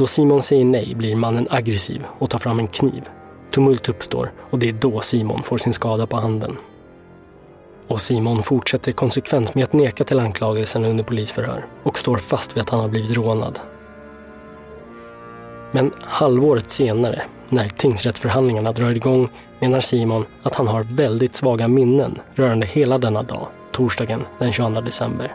Då 0.02 0.06
Simon 0.06 0.42
säger 0.42 0.64
nej 0.64 0.94
blir 0.94 1.16
mannen 1.16 1.46
aggressiv 1.50 2.04
och 2.18 2.30
tar 2.30 2.38
fram 2.38 2.58
en 2.58 2.66
kniv. 2.66 3.08
Tumult 3.50 3.88
uppstår 3.88 4.32
och 4.50 4.58
det 4.58 4.68
är 4.68 4.72
då 4.72 5.00
Simon 5.00 5.42
får 5.42 5.58
sin 5.58 5.72
skada 5.72 6.06
på 6.06 6.16
handen. 6.16 6.56
Och 7.88 8.00
Simon 8.00 8.42
fortsätter 8.42 8.92
konsekvent 8.92 9.54
med 9.54 9.64
att 9.64 9.72
neka 9.72 10.04
till 10.04 10.18
anklagelsen 10.18 10.84
under 10.84 11.04
polisförhör 11.04 11.66
och 11.82 11.98
står 11.98 12.16
fast 12.16 12.56
vid 12.56 12.60
att 12.60 12.70
han 12.70 12.80
har 12.80 12.88
blivit 12.88 13.16
rånad. 13.16 13.60
Men 15.70 15.92
halvåret 16.00 16.70
senare, 16.70 17.22
när 17.48 17.68
tingsrättsförhandlingarna 17.68 18.72
drar 18.72 18.90
igång, 18.90 19.28
menar 19.60 19.80
Simon 19.80 20.24
att 20.42 20.54
han 20.54 20.68
har 20.68 20.82
väldigt 20.82 21.34
svaga 21.34 21.68
minnen 21.68 22.18
rörande 22.34 22.66
hela 22.66 22.98
denna 22.98 23.22
dag, 23.22 23.46
torsdagen 23.72 24.22
den 24.38 24.52
22 24.52 24.80
december. 24.80 25.34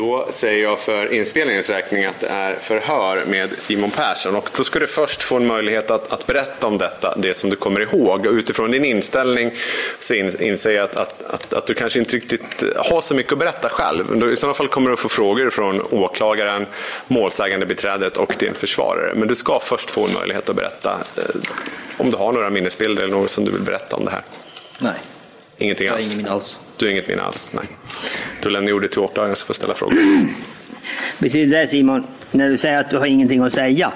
Då 0.00 0.26
säger 0.30 0.62
jag 0.62 0.80
för 0.80 1.12
inspelningens 1.12 1.70
räkning 1.70 2.04
att 2.04 2.20
det 2.20 2.26
är 2.26 2.54
förhör 2.54 3.24
med 3.26 3.50
Simon 3.58 3.90
Persson 3.90 4.36
och 4.36 4.50
då 4.56 4.64
ska 4.64 4.78
du 4.78 4.86
först 4.86 5.22
få 5.22 5.36
en 5.36 5.46
möjlighet 5.46 5.90
att, 5.90 6.12
att 6.12 6.26
berätta 6.26 6.66
om 6.66 6.78
detta, 6.78 7.16
det 7.16 7.34
som 7.34 7.50
du 7.50 7.56
kommer 7.56 7.80
ihåg. 7.80 8.26
Och 8.26 8.32
utifrån 8.32 8.70
din 8.70 8.84
inställning 8.84 9.52
så 9.98 10.14
inser 10.14 10.70
jag 10.70 10.84
att, 10.84 10.96
att, 10.96 11.22
att, 11.22 11.52
att, 11.52 11.66
du 11.66 11.74
kanske 11.74 11.98
inte 11.98 12.16
riktigt 12.16 12.64
har 12.76 13.00
så 13.00 13.14
mycket 13.14 13.32
att 13.32 13.38
berätta 13.38 13.68
själv. 13.68 14.32
I 14.32 14.36
sådana 14.36 14.54
fall 14.54 14.68
kommer 14.68 14.88
du 14.88 14.92
att 14.92 15.00
få 15.00 15.08
frågor 15.08 15.50
från 15.50 15.82
åklagaren, 15.90 16.66
målsägande 17.06 17.66
beträdet 17.66 18.16
och 18.16 18.34
din 18.38 18.54
försvarare. 18.54 19.14
Men 19.14 19.28
du 19.28 19.34
ska 19.34 19.58
först 19.58 19.90
få 19.90 20.06
en 20.06 20.12
möjlighet 20.12 20.48
att 20.48 20.56
berätta 20.56 20.98
eh, 21.16 21.24
om 21.96 22.10
du 22.10 22.16
har 22.16 22.32
några 22.32 22.50
minnesbilder 22.50 23.02
eller 23.02 23.14
något 23.14 23.30
som 23.30 23.44
du 23.44 23.50
vill 23.50 23.62
berätta 23.62 23.96
om 23.96 24.04
det 24.04 24.10
här. 24.10 24.22
Nej. 24.78 24.94
Ingenting 25.60 25.86
jag 25.86 25.92
har 25.92 25.98
alls? 25.98 26.06
ingen 26.06 26.16
minne 26.16 26.30
alls. 26.30 26.60
Du 26.76 26.86
har 26.86 26.92
inget 26.92 27.08
minne 27.08 27.22
alls? 27.22 27.48
Nej. 27.52 27.64
Då 28.42 28.48
lämnar 28.48 28.68
jag 28.68 28.76
ordet 28.76 28.90
till 28.90 29.00
åklagaren 29.00 29.36
som 29.36 29.46
får 29.46 29.54
ställa 29.54 29.74
frågor. 29.74 29.98
Betyder 31.18 31.60
det 31.60 31.66
Simon, 31.66 32.06
när 32.30 32.48
du 32.50 32.58
säger 32.58 32.80
att 32.80 32.90
du 32.90 32.98
har 32.98 33.06
ingenting 33.06 33.40
att 33.42 33.52
säga, 33.52 33.92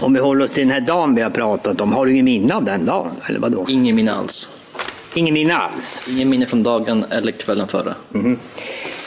om 0.00 0.14
vi 0.14 0.20
håller 0.20 0.44
oss 0.44 0.50
till 0.50 0.62
den 0.62 0.70
här 0.72 0.80
dagen 0.80 1.14
vi 1.14 1.22
har 1.22 1.30
pratat 1.30 1.80
om, 1.80 1.92
har 1.92 2.06
du 2.06 2.12
ingen 2.12 2.24
minne 2.24 2.54
av 2.54 2.64
den 2.64 2.86
dagen? 2.86 3.10
Eller 3.28 3.38
vadå? 3.38 3.66
Ingen 3.68 3.96
minne 3.96 4.12
alls. 4.12 4.50
Ingen 5.14 5.34
minne 5.34 5.56
alls? 5.56 6.02
Ingen 6.08 6.28
minne 6.28 6.46
från 6.46 6.62
dagen 6.62 7.04
eller 7.10 7.32
kvällen 7.32 7.68
före. 7.68 7.94
Mhm. 8.10 8.38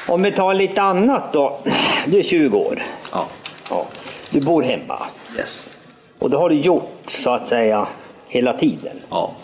Om 0.08 0.22
vi 0.22 0.32
tar 0.32 0.54
lite 0.54 0.82
annat 0.82 1.34
då. 1.34 1.60
Du 2.06 2.20
är 2.20 2.24
20 2.24 2.58
år. 2.58 2.84
Ja. 3.12 3.28
ja. 3.70 3.88
Du 4.30 4.42
bor 4.42 4.62
hemma. 4.64 5.00
Yes. 5.38 5.70
Och 6.20 6.30
det 6.30 6.38
har 6.38 6.50
du 6.50 6.56
gjort 6.56 7.04
så 7.08 7.30
att 7.30 7.48
säga 7.48 7.88
hela 8.28 8.54
tiden. 8.54 8.98
Ja. 9.10 9.36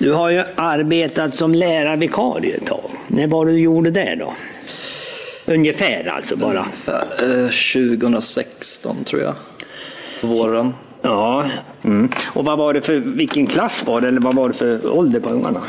Du 0.00 0.12
har 0.12 0.30
ju 0.30 0.44
arbetat 0.56 1.36
som 1.36 1.54
lärarvikarie 1.54 2.56
ett 2.56 2.66
tag. 2.66 2.90
När 3.08 3.26
var 3.26 3.46
det 3.46 3.52
du 3.52 3.58
gjorde 3.58 3.90
det 3.90 4.14
då? 4.18 4.32
Ungefär 5.52 6.12
alltså 6.16 6.36
bara. 6.36 6.48
Ungefär, 6.48 7.44
eh, 7.44 7.48
2016 7.48 9.04
tror 9.04 9.22
jag. 9.22 9.34
På 10.20 10.26
våren. 10.26 10.74
Ja. 11.02 11.44
Mm. 11.82 12.08
Och 12.26 12.44
vad 12.44 12.58
var 12.58 12.74
det 12.74 12.80
för, 12.80 12.96
vilken 12.96 13.46
klass 13.46 13.84
var 13.86 14.00
det 14.00 14.08
eller 14.08 14.20
vad 14.20 14.34
var 14.34 14.48
det 14.48 14.54
för 14.54 14.96
ålder 14.96 15.20
på 15.20 15.30
ungarna? 15.30 15.62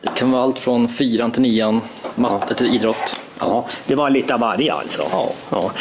Det 0.00 0.10
kan 0.14 0.30
vara 0.30 0.42
allt 0.42 0.58
från 0.58 0.88
fyran 0.88 1.30
till 1.30 1.42
nian, 1.42 1.80
matte 2.14 2.54
till 2.54 2.74
idrott. 2.74 3.24
Ja, 3.38 3.66
det 3.86 3.94
var 3.94 4.10
lite 4.10 4.34
av 4.34 4.40
varje 4.40 4.72
alltså? 4.72 5.02
Ja. 5.12 5.32
ja. 5.50 5.72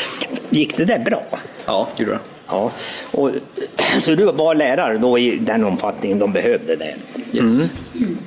Gick 0.50 0.78
det 0.78 0.86
där 0.86 1.00
bra? 1.00 1.24
Ja, 1.66 1.88
gjorde 1.98 2.12
det. 2.12 2.20
Ja. 2.52 2.72
Och, 3.12 3.32
så 4.02 4.16
du 4.16 4.26
var 4.26 4.56
lärare 4.56 4.98
då 4.98 5.20
i 5.20 5.38
den 5.38 5.64
omfattningen 5.64 6.20
de 6.20 6.34
behövde 6.34 6.76
det? 6.76 6.96
Yes. 7.34 7.72
Mm. 7.96 8.18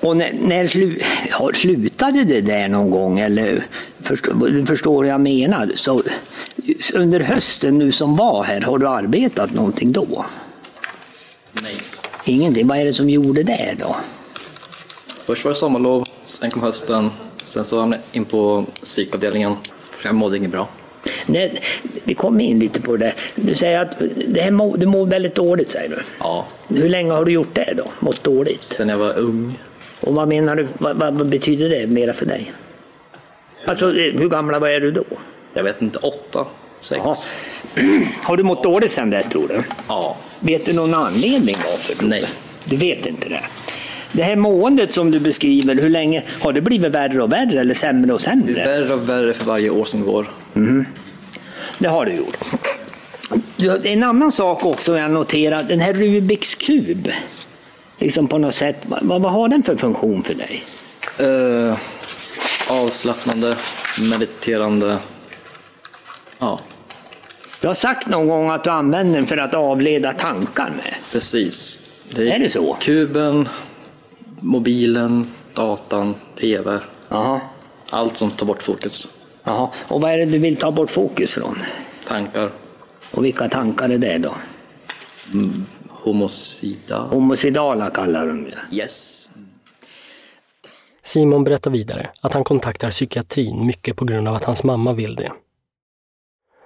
Och 0.00 0.16
när, 0.16 0.32
när 0.32 0.68
slu, 0.68 0.98
ja, 1.30 1.50
slutade 1.54 2.24
det 2.24 2.40
där 2.40 2.68
någon 2.68 2.90
gång? 2.90 3.18
Eller, 3.18 3.66
förstår, 4.00 4.66
förstår 4.66 4.96
vad 4.96 5.06
jag 5.06 5.20
menar? 5.20 5.70
Så, 5.74 6.02
under 6.94 7.20
hösten 7.20 7.78
nu 7.78 7.92
som 7.92 8.16
var 8.16 8.44
här, 8.44 8.60
har 8.60 8.78
du 8.78 8.88
arbetat 8.88 9.52
någonting 9.54 9.92
då? 9.92 10.24
Nej. 11.62 11.76
Ingenting? 12.24 12.66
Vad 12.66 12.78
är 12.78 12.84
det 12.84 12.92
som 12.92 13.10
gjorde 13.10 13.42
det 13.42 13.76
då? 13.78 13.96
Först 15.24 15.44
var 15.44 15.52
det 15.52 15.58
sommarlov, 15.58 16.04
sen 16.24 16.50
kom 16.50 16.62
hösten, 16.62 17.10
sen 17.44 17.64
så 17.64 17.80
hamnade 17.80 18.02
jag 18.12 18.16
in 18.16 18.24
på 18.24 18.66
psykavdelningen. 18.82 19.56
Jag 20.04 20.14
mådde 20.14 20.36
inget 20.36 20.50
bra. 20.50 20.68
Nej, 21.26 21.62
vi 22.04 22.14
kom 22.14 22.40
in 22.40 22.58
lite 22.58 22.80
på 22.80 22.96
det. 22.96 23.14
Du 23.34 23.54
säger 23.54 23.80
att 23.80 24.02
det 24.28 24.40
här 24.40 24.50
må, 24.50 24.76
du 24.76 24.86
mår 24.86 25.06
väldigt 25.06 25.34
dåligt, 25.34 25.70
säger 25.70 25.88
du. 25.88 26.02
Ja. 26.20 26.46
Hur 26.68 26.88
länge 26.88 27.12
har 27.12 27.24
du 27.24 27.32
gjort 27.32 27.54
det 27.54 27.74
då? 27.76 27.84
Mått 28.00 28.24
dåligt? 28.24 28.64
Sen 28.64 28.88
jag 28.88 28.98
var 28.98 29.18
ung. 29.18 29.58
Och 30.00 30.14
vad 30.14 30.28
menar 30.28 30.56
du? 30.56 30.66
Vad, 30.78 30.96
vad, 30.96 31.28
betyder 31.28 31.68
det 31.68 31.86
mera 31.86 32.12
för 32.12 32.26
dig? 32.26 32.52
Alltså, 33.64 33.90
hur 33.90 34.28
gamla 34.28 34.70
är 34.70 34.80
du 34.80 34.90
då? 34.90 35.04
Jag 35.54 35.62
vet 35.62 35.82
inte, 35.82 35.98
åtta, 35.98 36.46
sex. 36.78 37.02
Jaha. 37.04 37.14
Har 38.22 38.36
du 38.36 38.42
mått 38.42 38.62
dåligt 38.62 38.90
sen 38.90 39.10
dess, 39.10 39.28
tror 39.28 39.48
du? 39.48 39.62
Ja. 39.88 40.16
Vet 40.40 40.66
du 40.66 40.72
någon 40.72 40.94
anledning 40.94 41.56
varför? 41.70 42.06
Nej. 42.06 42.24
Du 42.64 42.76
vet 42.76 43.06
inte 43.06 43.28
det? 43.28 43.42
Det 44.16 44.22
här 44.22 44.36
måendet 44.36 44.92
som 44.94 45.10
du 45.10 45.20
beskriver, 45.20 45.74
hur 45.74 45.90
länge 45.90 46.22
har 46.40 46.52
det 46.52 46.60
blivit 46.60 46.92
värre 46.92 47.22
och 47.22 47.32
värre 47.32 47.60
eller 47.60 47.74
sämre 47.74 48.12
och 48.12 48.18
Det 48.18 48.24
sämre? 48.24 48.44
blir 48.52 48.64
värre 48.64 48.94
och 48.94 49.08
värre 49.08 49.32
för 49.32 49.44
varje 49.44 49.70
år 49.70 49.84
som 49.84 50.02
går. 50.04 50.30
Mhm. 50.52 50.86
Det 51.78 51.88
har 51.88 52.04
du 52.04 52.12
gjort. 52.12 52.36
En 53.84 54.02
annan 54.02 54.32
sak 54.32 54.64
också 54.64 54.98
jag 54.98 55.10
noterat, 55.10 55.68
den 55.68 55.80
här 55.80 55.92
Rubiks 55.92 56.54
kub. 56.54 57.08
Liksom 57.98 58.28
på 58.28 58.38
något 58.38 58.54
sätt, 58.54 58.76
vad, 58.86 59.22
vad 59.22 59.32
har 59.32 59.48
den 59.48 59.62
för 59.62 59.76
funktion 59.76 60.22
för 60.22 60.34
dig? 60.34 60.62
Uh, 61.30 61.76
avslappnande, 62.68 63.56
mediterande. 64.10 64.96
Ja, 66.38 66.60
Du 67.60 67.66
har 67.68 67.74
sagt 67.74 68.08
någon 68.08 68.28
gång 68.28 68.50
att 68.50 68.64
du 68.64 68.70
använder 68.70 69.14
den 69.18 69.26
för 69.26 69.36
att 69.36 69.54
avleda 69.54 70.12
tankar 70.12 70.70
med. 70.76 70.94
precis. 71.12 71.82
Är 72.16 72.38
det 72.38 72.50
så? 72.50 72.76
Kuben, 72.80 73.48
mobilen, 74.46 75.26
datan, 75.54 76.14
tv. 76.34 76.80
Jaha. 77.08 77.40
Allt 77.90 78.16
som 78.16 78.30
tar 78.30 78.46
bort 78.46 78.62
fokus. 78.62 79.14
Jaha. 79.44 79.70
Och 79.88 80.00
vad 80.00 80.10
är 80.10 80.18
det 80.18 80.24
du 80.24 80.38
vill 80.38 80.56
ta 80.56 80.70
bort 80.70 80.90
fokus 80.90 81.30
från? 81.30 81.54
Tankar. 82.06 82.52
Och 83.10 83.24
vilka 83.24 83.48
tankar 83.48 83.88
är 83.88 83.98
det 83.98 84.18
då? 84.18 84.34
Mm, 85.32 85.66
homocida. 85.88 86.98
Homocidala 86.98 87.90
kallar 87.90 88.26
de 88.26 88.44
det. 88.44 88.76
Yes. 88.76 89.30
Simon 91.02 91.44
berättar 91.44 91.70
vidare 91.70 92.10
att 92.20 92.32
han 92.32 92.44
kontaktar 92.44 92.90
psykiatrin 92.90 93.66
mycket 93.66 93.96
på 93.96 94.04
grund 94.04 94.28
av 94.28 94.34
att 94.34 94.44
hans 94.44 94.64
mamma 94.64 94.92
vill 94.92 95.14
det. 95.14 95.32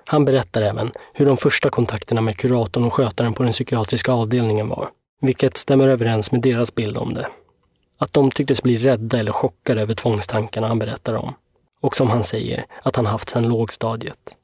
Han 0.07 0.25
berättar 0.25 0.63
även 0.63 0.91
hur 1.13 1.27
de 1.27 1.37
första 1.37 1.71
kontakterna 1.71 2.21
med 2.21 2.37
kuratorn 2.37 2.85
och 2.85 2.95
skötaren 2.95 3.35
på 3.35 3.43
den 3.43 3.53
psykiatriska 3.53 4.13
avdelningen 4.13 4.69
var, 4.69 4.89
vilket 5.21 5.57
stämmer 5.57 5.89
överens 5.89 6.33
med 6.33 6.43
deras 6.43 6.75
bild 6.75 6.99
om 6.99 7.15
det. 7.15 7.27
Att 8.03 8.13
de 8.13 8.31
tycktes 8.31 8.63
bli 8.63 8.77
rädda 8.77 9.19
eller 9.19 9.33
chockade 9.33 9.83
över 9.83 9.95
tvångstankarna 9.95 10.69
han 10.69 10.79
berättar 10.79 11.15
om. 11.15 11.35
Och 11.81 11.97
som 11.97 12.11
han 12.11 12.25
säger, 12.25 12.65
att 12.83 12.97
han 12.97 13.07
haft 13.07 13.31
sedan 13.31 13.49
lågstadiet. 13.49 14.37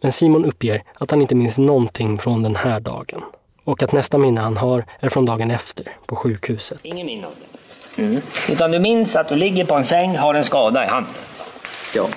Men 0.00 0.12
Simon 0.12 0.44
uppger 0.44 0.82
att 0.94 1.10
han 1.10 1.20
inte 1.20 1.34
minns 1.34 1.58
någonting 1.58 2.18
från 2.18 2.42
den 2.42 2.56
här 2.56 2.80
dagen. 2.80 3.22
Och 3.64 3.82
att 3.82 3.92
nästa 3.92 4.18
minne 4.18 4.40
han 4.40 4.56
har 4.56 4.84
är 5.00 5.08
från 5.08 5.26
dagen 5.26 5.50
efter, 5.50 5.96
på 6.06 6.16
sjukhuset. 6.16 6.78
Ingen 6.82 7.06
minne 7.06 7.26
av 7.26 7.32
det. 7.40 8.02
Mm. 8.02 8.20
Utan 8.48 8.70
du 8.70 8.78
minns 8.78 9.16
att 9.16 9.28
du 9.28 9.36
ligger 9.36 9.64
på 9.64 9.74
en 9.74 9.84
säng, 9.84 10.16
har 10.16 10.34
en 10.34 10.44
skada 10.44 10.84
i 10.84 10.88
handen. 10.88 11.14
Ja. 11.94 12.08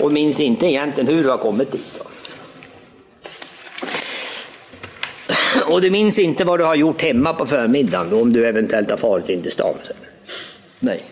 Och 0.00 0.12
minns 0.12 0.40
inte 0.40 0.66
egentligen 0.66 1.14
hur 1.14 1.22
du 1.22 1.30
har 1.30 1.38
kommit 1.38 1.72
dit. 1.72 1.98
Då. 1.98 2.04
Och 5.68 5.80
du 5.80 5.90
minns 5.90 6.18
inte 6.18 6.44
vad 6.44 6.60
du 6.60 6.64
har 6.64 6.74
gjort 6.74 7.02
hemma 7.02 7.32
på 7.32 7.46
förmiddagen, 7.46 8.10
då, 8.10 8.20
om 8.20 8.32
du 8.32 8.46
eventuellt 8.46 8.90
har 8.90 8.96
farit 8.96 9.28
in 9.28 9.42
till 9.42 9.52
stan. 9.52 9.74
sen? 9.82 9.96
Nej. 10.80 11.02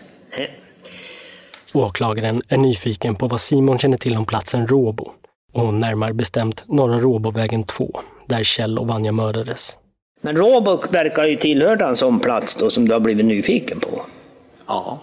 Åklagaren 1.73 2.41
är 2.47 2.57
nyfiken 2.57 3.15
på 3.15 3.27
vad 3.27 3.41
Simon 3.41 3.79
känner 3.79 3.97
till 3.97 4.17
om 4.17 4.25
platsen 4.25 4.67
Råbo 4.67 5.11
och 5.53 5.73
närmare 5.73 6.13
bestämt 6.13 6.63
Norra 6.67 6.99
Råbovägen 6.99 7.63
2, 7.63 8.01
där 8.27 8.43
Kjell 8.43 8.79
och 8.79 8.87
Vanja 8.87 9.11
mördades. 9.11 9.77
Men 10.21 10.35
Råbo 10.37 10.79
verkar 10.89 11.23
ju 11.23 11.35
tillhöra 11.35 11.87
en 11.87 11.95
sån 11.95 12.19
plats 12.19 12.55
då 12.55 12.69
som 12.69 12.87
du 12.87 12.93
har 12.93 12.99
blivit 12.99 13.25
nyfiken 13.25 13.79
på. 13.79 14.01
Ja. 14.67 14.99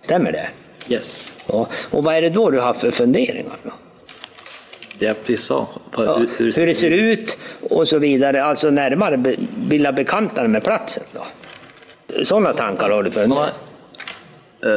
Stämmer 0.00 0.32
det? 0.32 0.48
Yes. 0.88 1.34
Ja. 1.48 1.66
Och 1.90 2.04
vad 2.04 2.14
är 2.14 2.22
det 2.22 2.30
då 2.30 2.50
du 2.50 2.60
har 2.60 2.74
för 2.74 2.90
funderingar? 2.90 3.56
Då? 3.62 3.70
Jag 4.98 5.24
precis 5.24 5.46
sa. 5.46 5.68
Ja, 5.96 6.16
hur, 6.18 6.52
hur 6.56 6.66
det 6.66 6.74
ser 6.74 6.90
ut 6.90 7.36
och 7.70 7.88
så 7.88 7.98
vidare. 7.98 8.44
Alltså 8.44 8.70
närmare 8.70 9.16
be- 9.16 9.36
bilda 9.56 9.92
bekantare 9.92 10.48
med 10.48 10.64
platsen. 10.64 11.02
Då. 11.12 11.26
Sådana 12.24 12.52
tankar 12.52 12.90
har 12.90 13.02
du 13.02 13.10
funnits? 13.10 13.60
Uh, 14.66 14.72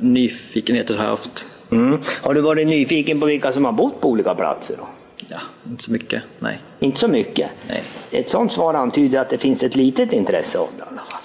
nyfikenheter 0.00 0.94
har 0.96 1.02
jag 1.04 1.10
haft. 1.10 1.46
Mm. 1.72 2.00
Har 2.22 2.34
du 2.34 2.40
varit 2.40 2.66
nyfiken 2.66 3.20
på 3.20 3.26
vilka 3.26 3.52
som 3.52 3.64
har 3.64 3.72
bott 3.72 4.00
på 4.00 4.08
olika 4.08 4.34
platser? 4.34 4.76
Då? 4.78 4.88
Ja, 5.28 5.40
inte 5.70 5.82
så 5.82 5.92
mycket. 5.92 6.22
Nej. 6.38 6.60
Inte 6.78 6.98
så 6.98 7.08
mycket? 7.08 7.50
Nej. 7.68 7.82
Ett 8.10 8.30
sådant 8.30 8.52
svar 8.52 8.74
antyder 8.74 9.20
att 9.20 9.30
det 9.30 9.38
finns 9.38 9.62
ett 9.62 9.76
litet 9.76 10.12
intresse 10.12 10.58
av 10.58 10.68
det. 10.76 10.82
i 10.82 10.86
alla 10.88 10.96
fall. 11.02 11.20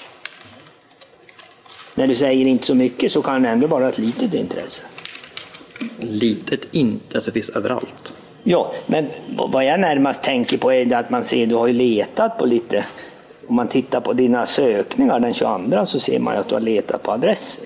När 1.96 2.08
du 2.08 2.16
säger 2.16 2.46
inte 2.46 2.66
så 2.66 2.76
mycket 2.76 3.12
så 3.12 3.22
kan 3.22 3.44
det 3.44 3.50
ändå 3.50 3.68
vara 3.68 3.90
ett 3.90 3.98
litet 3.98 4.34
intresse. 4.34 4.84
Litet 6.00 6.68
inte, 6.72 7.18
alltså 7.18 7.30
det 7.32 7.34
finns 7.34 7.50
överallt. 7.50 8.16
Ja, 8.44 8.72
men 8.86 9.08
vad 9.52 9.66
jag 9.66 9.80
närmast 9.80 10.24
tänker 10.24 10.58
på 10.58 10.74
är 10.74 10.96
att 10.96 11.10
man 11.10 11.24
ser, 11.24 11.48
du 11.48 11.56
har 11.56 11.68
ju 11.68 11.74
letat 11.74 12.38
på 12.38 12.46
lite, 12.46 12.86
om 13.48 13.56
man 13.56 13.68
tittar 13.68 14.02
på 14.02 14.14
dina 14.14 14.46
sökningar 14.46 15.20
den 15.20 15.34
22 15.34 15.86
så 15.86 16.00
ser 16.00 16.20
man 16.20 16.34
ju 16.34 16.40
att 16.40 16.50
du 16.50 16.56
har 16.56 16.62
letat 16.62 17.04
på 17.04 17.12
adresser. 17.12 17.66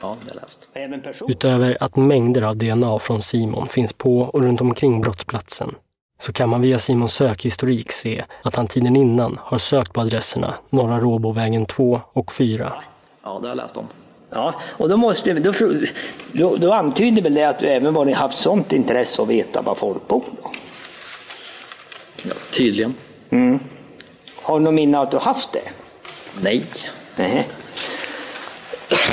Ja, 0.00 0.16
det 0.28 0.34
läst. 0.34 0.68
Även 0.72 1.00
person. 1.00 1.30
Utöver 1.30 1.76
att 1.80 1.96
mängder 1.96 2.42
av 2.42 2.56
DNA 2.56 2.98
från 2.98 3.22
Simon 3.22 3.68
finns 3.68 3.92
på 3.92 4.18
och 4.18 4.42
runt 4.42 4.60
omkring 4.60 5.00
brottsplatsen 5.00 5.74
så 6.18 6.32
kan 6.32 6.48
man 6.48 6.60
via 6.60 6.78
Simons 6.78 7.14
sökhistorik 7.14 7.92
se 7.92 8.24
att 8.42 8.56
han 8.56 8.66
tiden 8.66 8.96
innan 8.96 9.38
har 9.42 9.58
sökt 9.58 9.92
på 9.92 10.00
adresserna 10.00 10.54
Norra 10.70 11.00
Råbovägen 11.00 11.66
2 11.66 12.00
och 12.12 12.32
4. 12.32 12.72
Ja, 13.22 13.38
det 13.38 13.40
har 13.40 13.48
jag 13.48 13.56
läst 13.56 13.76
om. 13.76 13.86
Ja, 14.34 14.54
och 14.62 14.88
då, 14.88 14.96
måste, 14.96 15.34
då, 15.34 15.52
då, 16.32 16.56
då 16.56 16.72
antyder 16.72 17.22
väl 17.22 17.34
det 17.34 17.44
att 17.44 17.58
du 17.58 17.66
även 17.66 17.94
varit 17.94 18.16
haft 18.16 18.38
sånt 18.38 18.72
intresse 18.72 19.22
att 19.22 19.28
veta 19.28 19.62
var 19.62 19.74
folk 19.74 20.08
bor? 20.08 20.24
Då. 20.42 20.50
Ja, 22.22 22.34
tydligen. 22.50 22.94
Mm. 23.30 23.60
Har 24.36 24.58
du 24.58 24.64
något 24.64 24.74
minne 24.74 24.98
att 24.98 25.10
du 25.10 25.18
haft 25.18 25.52
det? 25.52 25.70
Nej. 26.42 26.64
Nej. 27.16 27.48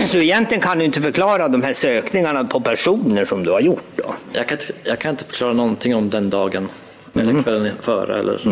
Så 0.06 0.18
egentligen 0.18 0.62
kan 0.62 0.80
du 0.80 0.86
inte 0.86 1.02
förklara 1.02 1.48
de 1.48 1.64
här 1.64 1.74
sökningarna 1.74 2.44
på 2.44 2.60
personer 2.60 3.26
som 3.26 3.44
du 3.44 3.52
har 3.52 3.60
gjort 3.60 3.92
då? 3.96 4.14
Jag 4.34 4.48
kan, 4.48 4.58
jag 4.84 5.00
kan 5.00 5.12
inte 5.12 5.26
förklara 5.26 5.54
någonting 5.54 5.96
om 5.96 6.10
den 6.10 6.30
dagen. 6.30 6.70
Eller 7.16 7.44
kvällen 7.44 7.72
före 7.82 8.20
eller 8.20 8.44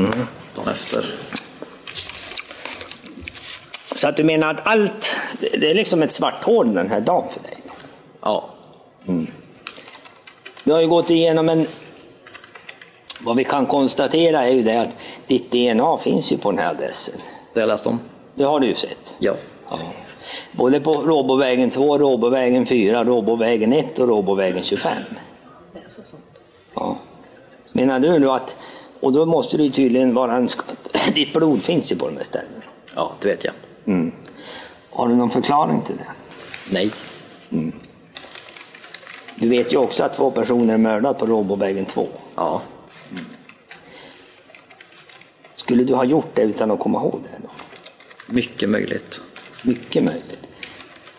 dagen 0.55 0.71
efter. 0.71 1.05
Så 3.97 4.07
att 4.07 4.17
du 4.17 4.23
menar 4.23 4.49
att 4.49 4.67
allt, 4.67 5.15
det 5.39 5.71
är 5.71 5.73
liksom 5.73 6.01
ett 6.01 6.11
svart 6.11 6.43
hål 6.43 6.73
den 6.73 6.89
här 6.89 7.01
dagen 7.01 7.29
för 7.29 7.43
dig? 7.43 7.57
Ja. 8.21 8.49
Mm. 9.07 9.27
Du 10.63 10.71
har 10.71 10.81
ju 10.81 10.87
gått 10.87 11.09
igenom 11.09 11.49
en... 11.49 11.67
Vad 13.21 13.37
vi 13.37 13.43
kan 13.43 13.65
konstatera 13.65 14.45
är 14.45 14.53
ju 14.53 14.63
det 14.63 14.81
att 14.81 14.89
ditt 15.27 15.51
DNA 15.51 15.97
finns 15.97 16.31
ju 16.31 16.37
på 16.37 16.51
den 16.51 16.59
här 16.59 16.69
adressen. 16.69 17.15
Det 17.53 17.59
har 17.59 17.61
jag 17.61 17.67
läst 17.67 17.87
om. 17.87 17.99
Det 18.35 18.43
har 18.43 18.59
du 18.59 18.67
ju 18.67 18.75
sett? 18.75 19.13
Ja. 19.19 19.33
Ja. 19.69 19.79
Både 20.51 20.79
på 20.79 20.91
Råbovägen 20.91 21.69
2, 21.69 21.97
Råbovägen 21.97 22.65
4, 22.65 23.03
Råbovägen 23.03 23.73
1 23.73 23.99
och 23.99 24.07
Råbovägen 24.07 24.63
25. 24.63 24.91
Ja. 26.73 26.97
Menar 27.73 27.99
du 27.99 28.19
då 28.19 28.31
att... 28.31 28.55
Och 28.99 29.13
då 29.13 29.25
måste 29.25 29.57
det 29.57 29.69
tydligen 29.69 30.13
vara 30.13 30.33
en... 30.35 30.49
Ditt 31.13 31.33
blod 31.33 31.61
finns 31.61 31.91
ju 31.91 31.95
på 31.95 32.07
de 32.07 32.15
här 32.15 32.23
ställena. 32.23 32.63
Ja, 32.95 33.11
det 33.21 33.27
vet 33.27 33.43
jag. 33.43 33.53
Mm. 33.87 34.11
Har 34.89 35.07
du 35.07 35.15
någon 35.15 35.29
förklaring 35.29 35.81
till 35.81 35.97
det? 35.97 36.11
Nej. 36.71 36.91
Mm. 37.51 37.71
Du 39.35 39.49
vet 39.49 39.73
ju 39.73 39.77
också 39.77 40.03
att 40.03 40.15
två 40.15 40.31
personer 40.31 40.73
är 40.73 40.77
mördade 40.77 41.19
på 41.19 41.25
Råbovägen 41.25 41.85
2. 41.85 42.07
Ja. 42.35 42.61
Skulle 45.55 45.83
du 45.83 45.93
ha 45.95 46.05
gjort 46.05 46.35
det 46.35 46.41
utan 46.41 46.71
att 46.71 46.79
komma 46.79 46.99
ihåg 46.99 47.19
det? 47.23 47.39
Då? 47.43 47.49
Mycket 48.33 48.69
möjligt. 48.69 49.21
Mycket 49.63 50.03
möjligt. 50.03 50.39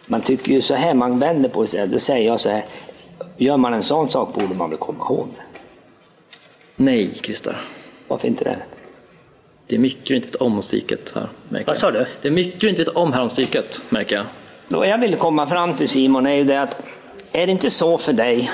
Man 0.06 0.20
tycker 0.20 0.52
ju 0.52 0.60
så 0.60 0.74
här, 0.74 0.94
man 0.94 1.18
vänder 1.18 1.48
på 1.48 1.66
sig, 1.66 1.88
då 1.88 1.98
säger 1.98 2.26
jag 2.26 2.40
så 2.40 2.50
här, 2.50 2.64
gör 3.36 3.56
man 3.56 3.74
en 3.74 3.82
sån 3.82 4.10
sak 4.10 4.34
borde 4.34 4.54
man 4.54 4.70
väl 4.70 4.78
komma 4.78 5.04
ihåg 5.04 5.28
det. 5.36 5.60
Nej, 6.76 7.14
Christer. 7.14 7.60
Varför 8.08 8.28
inte 8.28 8.44
det? 8.44 8.58
Det 9.68 9.74
är 9.74 9.80
mycket 9.80 10.06
du 10.06 10.16
inte 10.16 10.28
vet 10.28 10.36
om 10.36 10.54
om 10.54 10.60
psyket 10.60 11.12
här. 11.14 11.28
Märker 11.48 11.66
Vad 11.66 11.76
sa 11.76 11.90
du? 11.90 12.06
Det 12.22 12.28
är 12.28 12.32
mycket 12.32 12.60
du 12.60 12.68
inte 12.68 12.84
vet 12.84 12.94
om 12.94 13.12
här 13.12 13.22
om 13.22 13.28
psyket, 13.28 13.82
märker 13.88 14.16
jag. 14.16 14.24
Då 14.68 14.86
jag 14.86 14.98
vill 14.98 15.16
komma 15.16 15.46
fram 15.46 15.74
till 15.74 15.88
Simon 15.88 16.26
är 16.26 16.34
ju 16.34 16.44
det 16.44 16.62
att, 16.62 16.76
är 17.32 17.46
det 17.46 17.52
inte 17.52 17.70
så 17.70 17.98
för 17.98 18.12
dig 18.12 18.50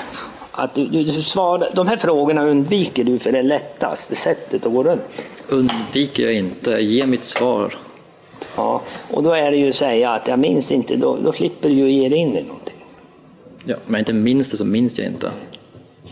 att 0.51 0.75
du, 0.75 0.85
du, 0.87 1.03
du 1.03 1.11
svarar, 1.11 1.69
de 1.73 1.87
här 1.87 1.97
frågorna 1.97 2.45
undviker 2.45 3.03
du 3.03 3.19
för 3.19 3.31
det 3.31 3.41
lättaste 3.41 4.15
sättet 4.15 4.65
att 4.65 4.73
gå 4.73 4.83
runt? 4.83 5.01
Undviker 5.49 6.23
jag 6.23 6.33
inte. 6.33 6.71
Ge 6.71 7.05
mitt 7.05 7.23
svar. 7.23 7.75
Ja, 8.55 8.81
och 9.09 9.23
då 9.23 9.33
är 9.33 9.51
det 9.51 9.57
ju 9.57 9.69
att 9.69 9.75
säga 9.75 10.09
att 10.09 10.27
jag 10.27 10.39
minns 10.39 10.71
inte, 10.71 10.95
då, 10.95 11.17
då 11.23 11.33
slipper 11.33 11.69
du 11.69 11.75
ju 11.75 11.91
ge 11.91 12.09
dig 12.09 12.17
in 12.17 12.37
i 12.37 12.43
någonting. 12.43 12.85
Ja, 13.65 13.75
men 13.85 13.93
jag 13.93 14.01
inte 14.01 14.13
minns 14.13 14.51
det 14.51 14.57
så 14.57 14.65
minns 14.65 14.99
jag 14.99 15.07
inte. 15.07 15.31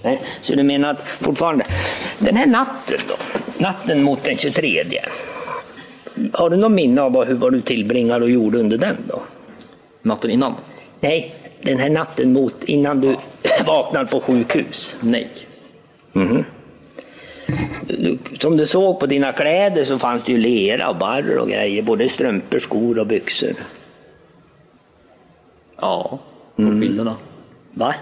Nej, 0.04 0.22
så 0.42 0.56
du 0.56 0.64
menar 0.64 0.90
att 0.90 1.08
fortfarande, 1.08 1.66
den 2.20 2.36
här 2.36 2.46
natten 2.46 2.98
då, 3.08 3.16
natten 3.64 4.04
mot 4.04 4.24
den 4.24 4.38
23. 4.38 4.84
Har 6.34 6.50
du 6.50 6.58
något 6.58 6.72
minne 6.72 7.02
av 7.02 7.12
vad, 7.14 7.28
hur, 7.28 7.36
vad 7.36 7.54
du 7.54 7.62
tillbringade 7.62 8.26
och 8.26 8.32
gjorde 8.32 8.60
under 8.60 8.78
den 8.78 8.98
då? 9.08 9.22
Natten 10.02 10.32
innan? 10.32 10.54
Nej, 11.00 11.36
den 11.62 11.78
här 11.78 11.90
natten 11.90 12.34
mot, 12.34 12.64
innan 12.64 13.02
du 13.02 13.16
vaknade 13.66 14.06
på 14.06 14.20
sjukhus. 14.22 14.96
Nej. 15.00 15.30
Mhm. 16.14 16.46
Du, 17.88 18.18
som 18.40 18.58
du 18.58 18.68
såg 18.68 19.00
på 19.00 19.06
dina 19.06 19.32
kläder 19.32 19.84
så 19.84 20.00
fanns 20.00 20.24
det 20.24 20.32
ju 20.32 20.38
lera 20.38 20.90
och 20.90 20.96
barr 20.96 21.38
och 21.38 21.48
grejer, 21.50 21.84
både 21.84 22.10
strumpor, 22.10 22.60
skor 22.60 23.00
och 23.00 23.08
byxor. 23.08 23.52
Ja, 25.82 26.20
på 26.56 26.62
bilderna. 26.62 27.16
Va? 27.74 27.96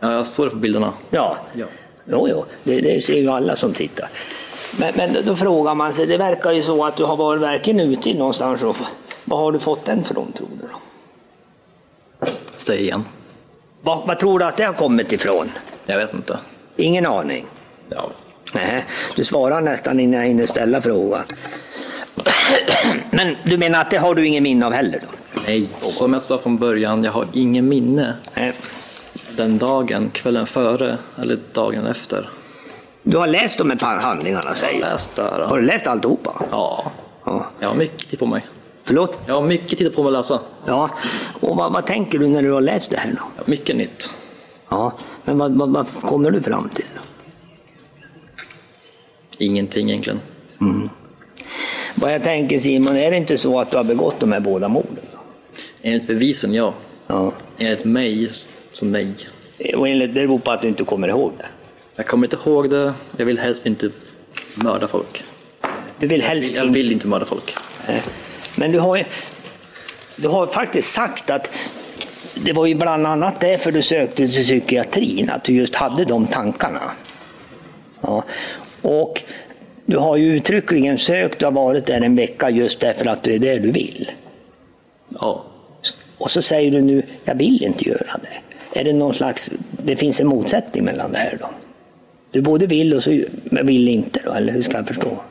Ja, 0.00 0.12
jag 0.12 0.26
såg 0.26 0.46
det 0.46 0.50
på 0.50 0.56
bilderna. 0.56 0.92
Ja, 1.10 1.36
Ja. 1.54 1.66
jo, 2.10 2.28
jo. 2.30 2.44
Det, 2.64 2.80
det 2.80 3.04
ser 3.04 3.20
ju 3.20 3.28
alla 3.28 3.56
som 3.56 3.72
tittar. 3.72 4.08
Men, 4.76 4.94
men 4.96 5.26
då 5.26 5.36
frågar 5.36 5.74
man 5.74 5.92
sig, 5.92 6.06
det 6.06 6.18
verkar 6.18 6.52
ju 6.52 6.62
så 6.62 6.84
att 6.84 6.96
du 6.96 7.04
har 7.04 7.16
varit 7.16 7.42
verkligen 7.42 7.80
ute 7.80 8.14
någonstans. 8.14 8.62
Och, 8.62 8.76
vad 9.24 9.38
har 9.38 9.52
du 9.52 9.58
fått 9.58 9.84
den 9.84 10.04
från 10.04 10.32
tror 10.32 10.48
du? 10.60 10.68
Då? 10.68 12.26
Säg 12.54 12.80
igen. 12.80 13.04
Vad, 13.82 14.06
vad 14.06 14.18
tror 14.18 14.38
du 14.38 14.44
att 14.44 14.56
det 14.56 14.64
har 14.64 14.72
kommit 14.72 15.12
ifrån? 15.12 15.50
Jag 15.86 15.98
vet 15.98 16.14
inte. 16.14 16.38
Ingen 16.76 17.06
aning? 17.06 17.46
Ja. 17.88 18.10
Nej, 18.54 18.84
du 19.16 19.24
svarar 19.24 19.60
nästan 19.60 20.00
innan 20.00 20.20
jag 20.20 20.26
hinner 20.26 20.46
ställa 20.46 20.80
frågan. 20.80 21.22
Men 23.10 23.36
du 23.44 23.58
menar 23.58 23.80
att 23.80 23.90
det 23.90 23.98
har 23.98 24.14
du 24.14 24.26
ingen 24.26 24.42
minne 24.42 24.66
av 24.66 24.72
heller? 24.72 25.00
Då? 25.02 25.40
Nej, 25.46 25.68
som 25.80 26.12
jag 26.12 26.22
sa 26.22 26.38
från 26.38 26.58
början, 26.58 27.04
jag 27.04 27.12
har 27.12 27.28
ingen 27.32 27.68
minne. 27.68 28.14
Den 29.36 29.58
dagen, 29.58 30.10
kvällen 30.10 30.46
före 30.46 30.98
eller 31.22 31.38
dagen 31.52 31.86
efter. 31.86 32.30
Du 33.06 33.16
har 33.16 33.26
läst 33.26 33.58
de 33.58 33.70
här 33.70 34.00
handlingarna 34.00 34.54
säger 34.54 34.80
Jag 34.80 34.86
har 34.86 34.92
läst 34.92 35.16
där. 35.16 35.44
Har 35.48 35.56
du 35.56 35.62
läst 35.62 35.86
alltihopa? 35.86 36.42
Ja. 36.50 36.92
Ja. 37.24 37.46
Jag 37.60 37.68
har 37.68 37.74
mycket 37.74 38.08
tid 38.08 38.18
på 38.18 38.26
mig. 38.26 38.46
Förlåt? 38.84 39.18
Jag 39.26 39.34
har 39.34 39.42
mycket 39.42 39.78
tid 39.78 39.94
på 39.94 40.02
mig 40.02 40.08
att 40.08 40.12
läsa. 40.12 40.40
Ja, 40.66 40.90
och 41.40 41.56
vad, 41.56 41.72
vad 41.72 41.86
tänker 41.86 42.18
du 42.18 42.28
när 42.28 42.42
du 42.42 42.52
har 42.52 42.60
läst 42.60 42.90
det 42.90 42.96
här 42.96 43.12
då? 43.12 43.42
Mycket 43.50 43.76
nytt. 43.76 44.10
Ja, 44.68 44.92
men 45.24 45.38
vad, 45.38 45.52
vad, 45.52 45.70
vad 45.70 45.86
kommer 45.86 46.30
du 46.30 46.42
fram 46.42 46.68
till? 46.68 46.84
Då? 46.94 47.00
Ingenting 49.38 49.90
egentligen. 49.90 50.20
Mm. 50.60 50.88
Vad 51.94 52.14
jag 52.14 52.22
tänker 52.22 52.58
Simon, 52.58 52.96
är 52.96 53.10
det 53.10 53.16
inte 53.16 53.38
så 53.38 53.60
att 53.60 53.70
du 53.70 53.76
har 53.76 53.84
begått 53.84 54.20
de 54.20 54.32
här 54.32 54.40
båda 54.40 54.68
morden? 54.68 55.04
Då? 55.12 55.18
Enligt 55.82 56.06
bevisen, 56.06 56.54
ja. 56.54 56.74
Ja. 57.06 57.32
Enligt 57.58 57.84
mig, 57.84 58.28
så 58.72 58.86
nej. 58.86 59.14
Och 59.76 59.88
enligt, 59.88 60.14
det 60.14 60.20
beror 60.26 60.38
på 60.38 60.50
att 60.50 60.62
du 60.62 60.68
inte 60.68 60.84
kommer 60.84 61.08
ihåg 61.08 61.32
det? 61.38 61.46
Jag 61.96 62.06
kommer 62.06 62.26
inte 62.26 62.36
ihåg 62.36 62.70
det. 62.70 62.94
Jag 63.16 63.26
vill 63.26 63.38
helst 63.38 63.66
inte 63.66 63.90
mörda 64.54 64.88
folk. 64.88 65.24
Du 65.98 66.06
vill 66.06 66.22
helst 66.22 66.54
Jag 66.54 66.72
vill 66.72 66.92
inte 66.92 67.06
mörda 67.06 67.24
folk. 67.24 67.54
Nej. 67.88 68.02
Men 68.56 68.72
du 68.72 68.78
har 68.78 68.96
ju 68.96 69.04
du 70.16 70.28
har 70.28 70.46
faktiskt 70.46 70.92
sagt 70.92 71.30
att 71.30 71.50
det 72.44 72.52
var 72.52 72.66
ju 72.66 72.74
bland 72.74 73.06
annat 73.06 73.40
därför 73.40 73.72
du 73.72 73.82
sökte 73.82 74.16
till 74.16 74.28
psykiatrin, 74.28 75.30
att 75.30 75.44
du 75.44 75.52
just 75.52 75.74
hade 75.74 76.04
de 76.04 76.26
tankarna. 76.26 76.90
Ja. 78.00 78.24
Och 78.82 79.22
du 79.86 79.96
har 79.96 80.16
ju 80.16 80.36
uttryckligen 80.36 80.98
sökt 80.98 81.42
och 81.42 81.54
varit 81.54 81.86
där 81.86 82.00
en 82.00 82.16
vecka 82.16 82.50
just 82.50 82.80
därför 82.80 83.06
att 83.06 83.22
du 83.22 83.34
är 83.34 83.38
där 83.38 83.60
du 83.60 83.70
vill. 83.70 84.10
Ja. 85.08 85.44
Och 86.18 86.30
så 86.30 86.42
säger 86.42 86.70
du 86.70 86.80
nu, 86.80 87.02
jag 87.24 87.34
vill 87.34 87.62
inte 87.62 87.88
göra 87.88 88.20
det. 88.22 88.80
Är 88.80 88.84
det 88.84 88.92
någon 88.92 89.14
slags, 89.14 89.50
det 89.70 89.96
finns 89.96 90.20
en 90.20 90.26
motsättning 90.26 90.84
mellan 90.84 91.12
det 91.12 91.18
här 91.18 91.38
då? 91.40 91.50
Du 92.34 92.42
både 92.42 92.66
vill 92.66 92.94
och 92.94 93.02
så 93.02 93.24
vill 93.44 93.88
inte 93.88 94.20
då, 94.24 94.32
eller 94.32 94.52
hur 94.52 94.62
ska 94.62 94.76
jag 94.76 94.86
förstå? 94.86 95.22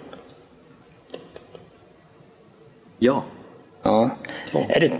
Ja. 2.99 3.23
Ja. 3.83 4.09
Är 4.69 4.79
det, 4.79 4.91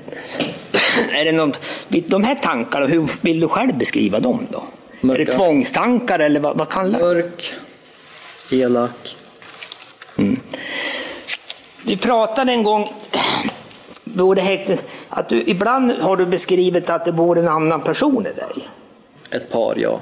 är 1.12 1.26
det 1.26 1.32
någon, 1.32 1.54
de 1.88 2.24
här 2.24 2.36
tankarna, 2.36 2.86
hur 2.86 3.10
vill 3.22 3.40
du 3.40 3.48
själv 3.48 3.78
beskriva 3.78 4.20
dem 4.20 4.48
då? 4.52 4.64
Är 5.14 5.18
det 5.18 5.26
tvångstankar 5.26 6.20
eller 6.20 6.40
vad, 6.40 6.58
vad 6.58 6.70
kallar 6.70 7.00
du 7.00 7.06
Mörk, 7.06 7.54
elak. 8.52 9.16
Mm. 10.18 10.40
Du 11.84 11.98
pratade 11.98 12.52
en 12.52 12.64
gång, 12.64 12.94
både 14.04 14.42
häktes, 14.42 14.84
att 15.10 15.30
du, 15.30 15.44
ibland 15.46 15.92
har 15.92 16.18
du 16.18 16.26
beskrivit 16.26 16.90
att 16.90 17.06
det 17.06 17.12
bor 17.12 17.38
en 17.38 17.48
annan 17.48 17.82
person 17.82 18.28
i 18.28 18.34
dig. 18.34 18.70
Ett 19.32 19.52
par, 19.52 19.76
ja. 19.78 20.00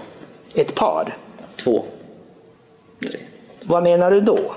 Ett 0.55 0.75
par. 0.75 1.17
Två. 1.63 1.83
Vad 3.63 3.83
menar 3.83 4.11
du 4.11 4.21
då? 4.21 4.53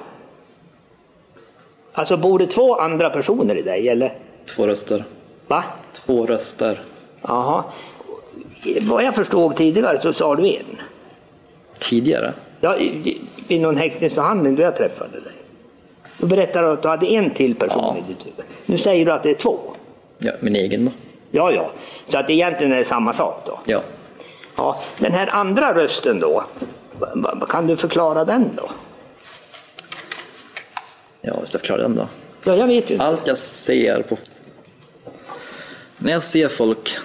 Alltså 1.93 2.17
bor 2.17 2.39
det 2.39 2.47
två 2.47 2.77
andra 2.77 3.11
personer 3.11 3.55
i 3.55 3.63
dig 3.63 3.89
eller? 3.89 4.19
Två 4.57 4.67
röster. 4.67 5.05
Va? 5.47 5.65
Två 5.93 6.27
röster. 6.27 6.83
Jaha. 7.23 7.65
Vad 8.83 9.05
jag 9.05 9.15
förstod 9.15 9.57
tidigare 9.57 9.99
så 9.99 10.13
sa 10.13 10.35
du 10.35 10.49
en. 10.49 10.81
Tidigare? 11.79 12.35
Ja, 12.61 12.77
vid 13.49 13.61
någon 13.61 13.77
häktningsförhandling 13.77 14.57
då 14.57 14.63
jag 14.63 14.77
träffade 14.77 15.21
dig. 15.21 15.33
Då 16.19 16.27
berättade 16.27 16.67
du 16.67 16.73
att 16.73 16.83
du 16.83 16.89
hade 16.89 17.07
en 17.07 17.31
till 17.31 17.55
person 17.55 17.97
i 17.97 18.01
ditt 18.09 18.27
huvud. 18.27 18.45
Nu 18.67 18.79
säger 18.79 19.07
du 19.07 19.13
att 19.13 19.23
det 19.23 19.31
är 19.31 19.35
två. 19.35 19.59
Ja, 20.19 20.33
min 20.41 20.57
egen 20.57 20.85
då. 20.85 20.93
Ja, 21.31 21.53
ja. 21.53 21.71
Så 22.09 22.19
att 22.19 22.31
egentligen 22.31 22.73
är 22.73 22.77
det 22.77 22.85
samma 22.85 23.13
sak 23.13 23.43
då. 23.47 23.59
Ja. 23.65 23.83
Ja, 24.57 24.81
den 24.99 25.13
här 25.13 25.27
andra 25.27 25.75
rösten 25.75 26.21
då, 26.21 26.45
kan 27.49 27.67
du 27.67 27.77
förklara 27.77 28.25
den 28.25 28.51
då? 28.57 28.71
Ja, 31.21 31.33
jag 31.39 31.49
ska 31.49 31.59
förklara 31.59 31.83
den 31.83 31.97
då. 31.97 32.09
Ja, 32.45 32.57
jag 32.57 32.67
vet 32.67 32.91
ju. 32.91 32.99
Allt 32.99 33.27
jag 33.27 33.39
ser 33.39 34.03
på... 34.03 34.17
När 35.99 36.13
jag 36.13 36.23
ser 36.23 36.49
folk, 36.49 36.97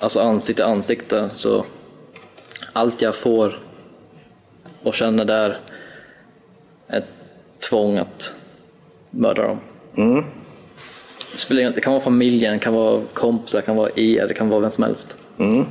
alltså 0.00 0.20
ansikte 0.20 0.66
ansikte, 0.66 1.30
så 1.34 1.64
allt 2.72 3.02
jag 3.02 3.16
får 3.16 3.58
och 4.82 4.94
känner 4.94 5.24
där 5.24 5.60
är 6.86 6.98
ett 6.98 7.08
tvång 7.68 7.98
att 7.98 8.34
mörda 9.10 9.42
dem. 9.42 9.60
Mm. 9.96 10.24
Det, 11.32 11.38
spelar 11.38 11.70
det 11.70 11.80
kan 11.80 11.92
vara 11.92 12.02
familjen, 12.02 12.52
det 12.52 12.58
kan 12.58 12.74
vara 12.74 13.00
kompisar, 13.12 13.58
det 13.58 13.66
kan 13.66 13.76
vara 13.76 13.90
er, 13.96 14.28
det 14.28 14.34
kan 14.34 14.48
vara 14.48 14.60
vem 14.60 14.70
som 14.70 14.84
helst. 14.84 15.18
Mm. 15.38 15.64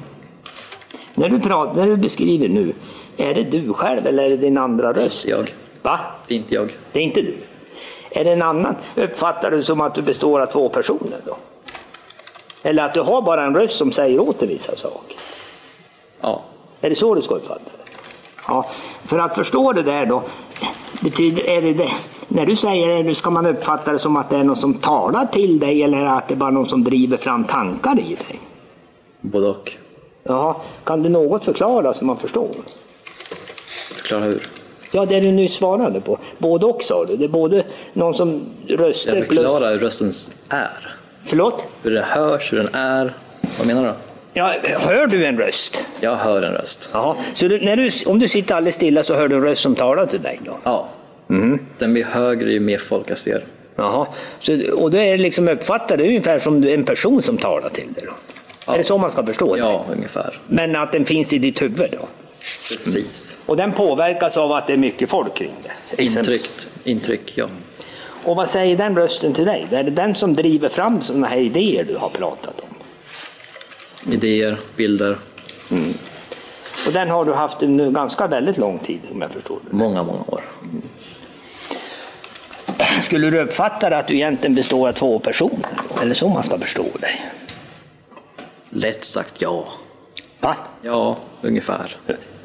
När, 1.16 1.30
du 1.30 1.40
pratar, 1.40 1.76
när 1.76 1.88
du 1.88 1.98
beskriver 1.98 2.50
nu, 2.50 2.74
är 3.22 3.34
det 3.34 3.44
du 3.44 3.74
själv 3.74 4.08
eller 4.08 4.24
är 4.24 4.30
det 4.30 4.38
din 4.38 4.58
andra 4.58 4.94
röst? 4.94 5.28
Jag. 5.28 5.54
Va? 5.82 6.00
Det 6.28 6.34
är 6.34 6.38
inte 6.38 6.56
jag. 6.56 6.78
Det 6.92 7.00
är 7.00 7.04
inte 7.04 7.22
du? 7.22 7.38
Är 8.12 8.24
det 8.24 8.32
en 8.32 8.42
annan? 8.42 8.76
Uppfattar 8.96 9.52
du 9.52 9.64
som 9.64 9.82
att 9.82 9.96
du 9.96 10.02
består 10.02 10.42
av 10.42 10.46
två 10.46 10.70
personer 10.70 11.20
då? 11.26 11.38
Eller 12.64 12.84
att 12.84 12.94
du 12.94 13.02
har 13.02 13.22
bara 13.22 13.44
en 13.44 13.56
röst 13.56 13.78
som 13.78 13.92
säger 13.92 14.20
åt 14.20 14.40
dig 14.40 14.48
vissa 14.48 14.76
saker? 14.76 15.18
Ja. 16.22 16.42
Är 16.82 16.90
det 16.90 16.96
så 16.96 17.16
du 17.16 17.22
ska 17.22 17.36
uppfatta 17.36 17.64
det? 17.64 17.92
Ja, 18.48 18.66
för 19.06 19.20
att 19.20 19.36
förstå 19.36 19.74
det 19.74 19.82
där 19.82 20.06
då, 20.06 20.24
betyder, 21.02 21.50
är 21.50 21.62
det 21.62 21.74
det, 21.74 21.88
när 22.28 22.46
du 22.46 22.56
säger 22.56 23.04
det, 23.04 23.16
ska 23.16 23.30
man 23.30 23.46
uppfatta 23.46 23.92
det 23.92 24.00
som 24.00 24.18
att 24.18 24.30
det 24.30 24.38
är 24.38 24.44
någon 24.44 24.56
som 24.56 24.74
talar 24.74 25.26
till 25.26 25.60
dig 25.60 25.84
eller 25.84 26.06
att 26.06 26.28
det 26.28 26.34
är 26.34 26.38
bara 26.38 26.50
någon 26.50 26.66
som 26.66 26.84
driver 26.84 27.18
fram 27.18 27.44
tankar 27.44 28.00
i 28.00 28.16
dig? 28.16 28.40
Både 29.22 29.48
och. 29.48 29.72
Jaha, 30.24 30.56
kan 30.84 31.04
du 31.04 31.10
något 31.10 31.46
förklara 31.46 31.94
så 31.94 32.06
man 32.06 32.18
förstår? 32.18 32.50
Förklara 34.12 34.32
hur. 34.32 34.48
Ja, 34.92 35.06
det 35.06 35.20
du 35.20 35.32
nyss 35.32 35.54
svarade 35.54 36.02
på. 36.02 36.20
Både 36.38 36.66
och 36.66 36.84
sa 36.84 37.06
du. 37.06 37.18
Det 37.18 37.26
är 37.26 37.30
både 37.30 37.64
någon 37.94 38.14
som 38.14 38.42
röster 38.68 39.16
Jag 39.16 39.28
förklarar 39.28 39.72
hur 39.72 39.80
rösten 39.80 40.12
är. 40.50 40.96
Förlåt? 41.26 41.66
Hur 41.84 41.92
det 41.92 42.02
hörs, 42.02 42.54
hur 42.54 42.58
den 42.58 42.76
är. 42.76 43.16
Vad 43.58 43.68
menar 43.68 43.84
du? 43.84 43.94
Ja, 44.34 44.54
hör 44.80 45.08
du 45.08 45.26
en 45.26 45.38
röst? 45.38 45.84
Jag 46.00 46.16
hör 46.16 46.42
en 46.42 46.54
röst. 46.54 46.90
Jaha, 46.94 47.16
så 47.34 47.48
du, 47.48 47.60
när 47.62 47.76
du, 47.78 47.90
om 48.06 48.20
du 48.20 48.28
sitter 48.28 48.56
alldeles 48.56 48.76
stilla 48.76 49.04
så 49.04 49.16
hör 49.16 49.28
du 49.28 49.36
en 49.36 49.42
röst 49.42 49.62
som 49.62 49.76
talar 49.76 50.06
till 50.06 50.22
dig 50.22 50.40
då? 50.46 50.58
Ja. 50.64 50.90
Mhm. 51.28 51.60
Den 51.78 51.94
blir 51.94 52.04
högre 52.04 52.52
ju 52.52 52.60
mer 52.60 52.78
folk 52.78 53.10
jag 53.10 53.18
ser. 53.18 53.44
Jaha, 53.76 54.08
så, 54.40 54.58
och 54.74 54.92
då 54.92 54.98
är 54.98 55.12
det 55.12 55.24
liksom 55.24 55.48
uppfattar 55.48 55.98
du 55.98 56.08
ungefär 56.08 56.40
som 56.40 56.64
en 56.64 56.84
person 56.84 57.22
som 57.22 57.38
talar 57.38 57.70
till 57.70 57.94
dig 57.94 58.04
då? 58.08 58.74
Är 58.74 58.78
det 58.78 58.84
så 58.84 58.98
man 58.98 59.12
ska 59.12 59.26
förstå 59.26 59.56
det? 59.56 59.60
Ja, 59.60 59.86
ungefär. 59.92 60.40
Men 60.48 60.76
att 60.76 60.92
den 60.92 61.06
finns 61.06 61.34
i 61.34 61.38
ditt 61.38 61.62
huvud 61.62 61.90
då? 61.92 62.08
Precis. 62.42 63.38
Och 63.46 63.58
den 63.58 63.72
påverkas 63.72 64.38
av 64.38 64.52
att 64.52 64.68
det 64.68 64.74
är 64.74 64.78
mycket 64.78 65.10
folk 65.10 65.36
kring 65.36 65.54
det? 65.64 66.04
Intryck, 66.04 66.50
intryck 66.84 67.38
ja. 67.38 67.48
Och 68.24 68.36
vad 68.36 68.50
säger 68.50 68.78
den 68.78 68.96
rösten 68.96 69.34
till 69.34 69.46
dig? 69.46 69.68
Är 69.72 69.84
det 69.84 69.92
den 69.92 70.16
som 70.16 70.34
driver 70.34 70.70
fram 70.70 71.02
sådana 71.02 71.28
här 71.28 71.38
idéer 71.38 71.84
du 71.84 71.98
har 71.98 72.10
pratat 72.10 72.60
om? 72.60 72.68
Idéer, 74.14 74.60
bilder. 74.76 75.18
Mm. 75.72 75.94
Och 76.88 76.94
den 76.94 77.10
har 77.10 77.26
du 77.26 77.34
haft 77.34 77.64
under 77.64 77.92
ganska 77.92 78.28
väldigt 78.28 78.58
lång 78.58 78.80
tid 78.80 79.00
om 79.12 79.22
jag 79.22 79.32
förstår 79.32 79.60
det. 79.70 79.76
Många, 79.76 80.04
många 80.04 80.24
år. 80.28 80.44
Skulle 83.02 83.30
du 83.30 83.42
uppfatta 83.42 83.90
det 83.90 83.98
att 83.98 84.08
du 84.08 84.16
egentligen 84.16 84.56
består 84.56 84.88
av 84.88 84.94
två 84.94 85.20
personer? 85.20 85.70
Eller 86.02 86.14
så 86.14 86.28
man 86.28 86.44
ska 86.44 86.60
förstå 86.60 86.86
dig? 87.00 87.32
Lätt 88.70 89.04
sagt 89.04 89.42
ja. 89.42 89.68
Va? 90.42 90.56
Ja, 90.82 91.18
ungefär. 91.42 91.96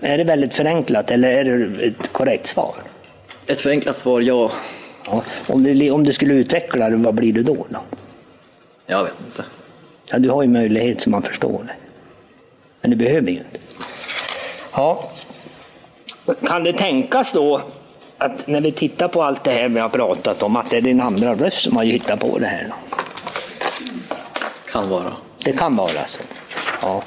Är 0.00 0.18
det 0.18 0.24
väldigt 0.24 0.54
förenklat 0.54 1.10
eller 1.10 1.30
är 1.30 1.44
det 1.44 1.84
ett 1.84 2.12
korrekt 2.12 2.46
svar? 2.46 2.74
Ett 3.46 3.60
förenklat 3.60 3.96
svar 3.96 4.20
ja. 4.20 4.50
ja. 5.06 5.22
Om, 5.46 5.62
du, 5.62 5.90
om 5.90 6.04
du 6.04 6.12
skulle 6.12 6.34
utveckla 6.34 6.90
det, 6.90 6.96
vad 6.96 7.14
blir 7.14 7.32
det 7.32 7.42
då? 7.42 7.66
då? 7.68 7.78
Jag 8.86 9.04
vet 9.04 9.16
inte. 9.26 9.44
Ja, 10.10 10.18
du 10.18 10.30
har 10.30 10.42
ju 10.42 10.48
möjlighet 10.48 11.00
så 11.00 11.10
man 11.10 11.22
förstår 11.22 11.64
det. 11.66 11.74
Men 12.80 12.90
du 12.90 12.96
behöver 12.96 13.30
ju 13.30 13.38
inte. 13.38 13.58
Ja. 14.72 15.10
Kan 16.46 16.64
det 16.64 16.72
tänkas 16.72 17.32
då 17.32 17.60
att 18.18 18.46
när 18.46 18.60
vi 18.60 18.72
tittar 18.72 19.08
på 19.08 19.22
allt 19.22 19.44
det 19.44 19.50
här 19.50 19.68
vi 19.68 19.80
har 19.80 19.88
pratat 19.88 20.42
om, 20.42 20.56
att 20.56 20.70
det 20.70 20.76
är 20.76 20.80
din 20.80 21.00
andra 21.00 21.34
röst 21.34 21.62
som 21.62 21.76
har 21.76 21.84
hittat 21.84 22.20
på 22.20 22.38
det 22.38 22.46
här? 22.46 22.72
Kan 24.72 24.88
vara. 24.88 25.12
Det 25.44 25.52
kan 25.52 25.76
vara 25.76 26.04
så. 26.06 26.20
Ja. 26.82 27.02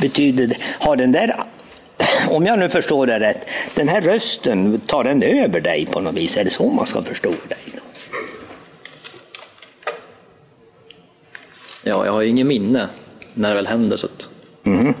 Betyder 0.00 0.46
det, 0.46 0.56
har 0.62 0.96
den 0.96 1.12
där, 1.12 1.44
om 2.30 2.46
jag 2.46 2.58
nu 2.58 2.68
förstår 2.68 3.06
det 3.06 3.20
rätt, 3.20 3.48
den 3.74 3.88
här 3.88 4.00
rösten, 4.00 4.80
tar 4.86 5.04
den 5.04 5.22
över 5.22 5.60
dig 5.60 5.86
på 5.86 6.00
något 6.00 6.14
vis? 6.14 6.36
Är 6.36 6.44
det 6.44 6.50
så 6.50 6.68
man 6.68 6.86
ska 6.86 7.02
förstå 7.02 7.28
dig? 7.28 7.80
Ja, 11.82 12.06
jag 12.06 12.12
har 12.12 12.20
ju 12.20 12.28
ingen 12.28 12.48
minne 12.48 12.88
när 13.34 13.48
det 13.48 13.54
väl 13.54 13.66
händer. 13.66 13.96
Så 13.96 14.06
att... 14.06 14.30
Mm. 14.64 14.94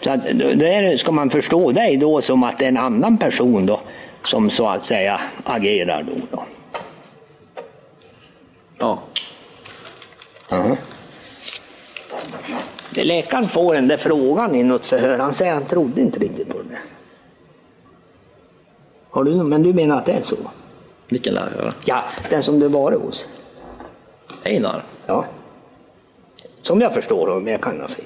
Så 0.00 0.10
att, 0.10 0.24
där 0.38 0.96
ska 0.96 1.12
man 1.12 1.30
förstå 1.30 1.70
dig 1.70 1.96
då 1.96 2.20
som 2.20 2.42
att 2.42 2.58
det 2.58 2.64
är 2.64 2.68
en 2.68 2.76
annan 2.76 3.18
person 3.18 3.66
då 3.66 3.80
som 4.24 4.50
så 4.50 4.68
att 4.68 4.86
säga 4.86 5.20
agerar 5.44 6.02
då? 6.02 6.12
då. 6.30 6.44
Ja. 8.78 9.02
Läkaren 13.04 13.48
får 13.48 13.74
den 13.74 13.88
där 13.88 13.96
frågan 13.96 14.54
i 14.54 14.62
något 14.62 14.86
förhör. 14.86 15.18
Han 15.18 15.32
säger 15.32 15.52
att 15.52 15.58
han 15.58 15.68
trodde 15.68 16.00
inte 16.00 16.18
riktigt 16.18 16.48
på 16.48 16.58
det. 16.58 16.78
Har 19.10 19.24
du, 19.24 19.30
men 19.30 19.62
du 19.62 19.72
menar 19.72 19.98
att 19.98 20.06
det 20.06 20.12
är 20.12 20.22
så? 20.22 20.36
Vilken 21.08 21.34
lärare? 21.34 21.74
Ja, 21.86 22.04
den 22.30 22.42
som 22.42 22.60
du 22.60 22.68
varit 22.68 23.00
hos. 23.00 23.28
Einar? 24.44 24.84
Ja. 25.06 25.24
Som 26.62 26.80
jag 26.80 26.94
förstår 26.94 27.40
men 27.40 27.52
jag 27.52 27.60
kan 27.60 27.80
ha 27.80 27.88
fel. 27.88 28.04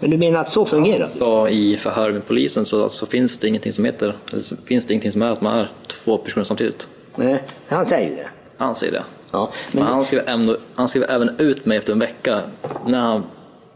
Men 0.00 0.10
du 0.10 0.16
menar 0.16 0.40
att 0.40 0.50
så 0.50 0.64
fungerar 0.64 0.98
det? 0.98 1.08
Så 1.08 1.48
I 1.48 1.76
förhör 1.76 2.12
med 2.12 2.26
polisen 2.26 2.64
så, 2.64 2.88
så 2.88 3.06
finns 3.06 3.38
det 3.38 3.48
ingenting 3.48 3.72
som 3.72 3.84
heter, 3.84 4.16
eller 4.32 4.66
finns 4.66 4.86
det 4.86 4.92
ingenting 4.92 5.12
som 5.12 5.22
är 5.22 5.30
att 5.30 5.40
man 5.40 5.58
är 5.58 5.72
två 5.86 6.18
personer 6.18 6.44
samtidigt. 6.44 6.88
Nej, 7.16 7.42
han 7.68 7.86
säger 7.86 8.16
det. 8.16 8.28
Han 8.56 8.74
säger 8.74 8.92
det. 8.92 9.04
Ja, 9.30 9.50
men 9.72 9.82
han, 9.82 10.04
skrev 10.04 10.28
även, 10.28 10.56
han 10.74 10.88
skrev 10.88 11.04
även 11.08 11.38
ut 11.38 11.66
mig 11.66 11.78
efter 11.78 11.92
en 11.92 11.98
vecka 11.98 12.40
när 12.86 12.98
han 13.00 13.22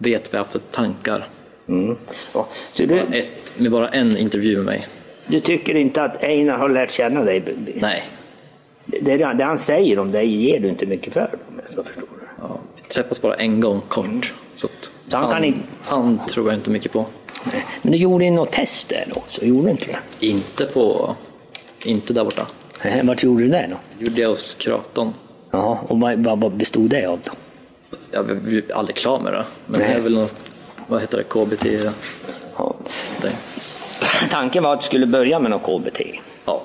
vet 0.04 0.32
vad 0.32 0.38
jag 0.38 0.44
har 0.44 0.52
för 0.52 0.58
tankar. 0.58 1.28
Mm. 1.68 1.96
Ja, 2.34 2.48
så 2.72 2.82
du, 2.82 2.98
Ett, 2.98 3.52
med 3.56 3.70
bara 3.70 3.88
en 3.88 4.16
intervju 4.16 4.56
med 4.56 4.64
mig. 4.64 4.88
Du 5.26 5.40
tycker 5.40 5.74
inte 5.74 6.02
att 6.02 6.22
Einar 6.24 6.56
har 6.56 6.68
lärt 6.68 6.90
känna 6.90 7.24
dig? 7.24 7.42
Nej. 7.74 8.04
Det, 8.86 9.16
det 9.16 9.44
han 9.44 9.58
säger 9.58 9.98
om 9.98 10.12
dig 10.12 10.26
ger 10.26 10.60
du 10.60 10.68
inte 10.68 10.86
mycket 10.86 11.12
för, 11.12 11.30
om 11.48 11.54
jag 11.56 11.68
ska 11.68 11.82
förstå 11.82 12.00
det. 12.00 12.26
Ja, 12.40 12.60
vi 12.76 12.88
träffas 12.88 13.22
bara 13.22 13.34
en 13.34 13.60
gång 13.60 13.80
kort. 13.88 14.34
Så 14.54 14.68
så 15.08 15.16
han, 15.16 15.22
han, 15.24 15.32
kan 15.32 15.44
inte... 15.44 15.60
han 15.82 16.18
tror 16.18 16.46
jag 16.46 16.54
inte 16.54 16.70
mycket 16.70 16.92
på. 16.92 17.06
Men 17.82 17.92
du 17.92 17.98
gjorde 17.98 18.30
något 18.30 18.52
test 18.52 18.88
där 18.88 19.04
också, 19.16 19.44
gjorde 19.44 19.66
du 19.66 19.70
inte 19.70 19.86
det? 19.86 20.26
Inte 20.26 20.64
på... 20.64 21.14
Inte 21.84 22.12
där 22.12 22.24
borta. 22.24 22.46
Vart 23.02 23.22
gjorde 23.22 23.42
du 23.42 23.48
det 23.48 23.70
då? 23.70 24.04
gjorde 24.06 24.20
jag 24.20 24.28
hos 24.28 24.54
kuratorn. 24.54 25.12
Jaha, 25.50 25.78
och 25.88 26.00
vad, 26.00 26.40
vad 26.40 26.52
bestod 26.52 26.90
det 26.90 27.06
av 27.06 27.20
då? 27.24 27.32
Jag 28.10 28.26
blev 28.26 28.62
aldrig 28.74 28.96
klar 28.96 29.18
med 29.18 29.32
det. 29.32 29.44
Men 29.66 29.80
det 29.80 29.86
är 29.86 30.00
väl 30.00 30.14
något, 30.14 30.44
vad 30.86 31.00
heter 31.00 31.18
det, 31.18 31.24
KBT? 31.24 31.66
Ja. 32.56 32.74
Tanken 34.30 34.62
var 34.62 34.72
att 34.72 34.80
du 34.80 34.86
skulle 34.86 35.06
börja 35.06 35.38
med 35.38 35.50
något 35.50 35.62
KBT? 35.62 36.00
Ja. 36.44 36.62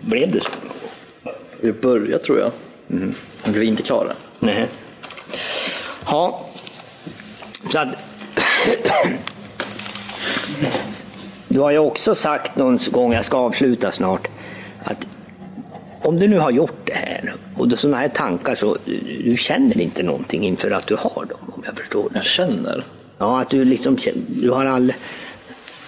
Blev 0.00 0.32
det 0.32 0.40
så? 0.40 0.50
Vi 1.60 1.72
började 1.72 2.24
tror 2.24 2.38
jag. 2.38 2.50
Mm. 2.90 3.14
Men 3.44 3.52
blev 3.52 3.64
inte 3.64 3.82
klara. 3.82 4.12
Nej. 4.38 4.68
Ja. 6.06 6.46
Så 7.70 7.78
att... 7.78 7.88
Du 11.48 11.60
har 11.60 11.70
ju 11.70 11.78
också 11.78 12.14
sagt 12.14 12.56
någon 12.56 12.78
gång, 12.90 13.12
jag 13.12 13.24
ska 13.24 13.36
avsluta 13.36 13.92
snart, 13.92 14.28
att 14.84 15.08
om 16.02 16.18
du 16.18 16.28
nu 16.28 16.38
har 16.38 16.50
gjort 16.50 16.76
det 16.84 16.94
här 16.94 17.32
och 17.56 17.68
du 17.68 17.76
sådana 17.76 17.96
här 17.96 18.08
tankar 18.08 18.54
så 18.54 18.76
du 19.24 19.36
känner 19.36 19.80
inte 19.80 20.02
någonting 20.02 20.42
inför 20.42 20.70
att 20.70 20.86
du 20.86 20.94
har 20.94 21.24
dem 21.24 21.52
om 21.56 21.62
jag 21.66 21.76
förstår 21.76 22.10
det. 22.10 22.16
Jag 22.18 22.24
känner? 22.24 22.84
Ja, 23.18 23.40
att 23.40 23.50
du 23.50 23.64
liksom 23.64 23.96
du 24.26 24.50
har 24.50 24.64
all... 24.64 24.92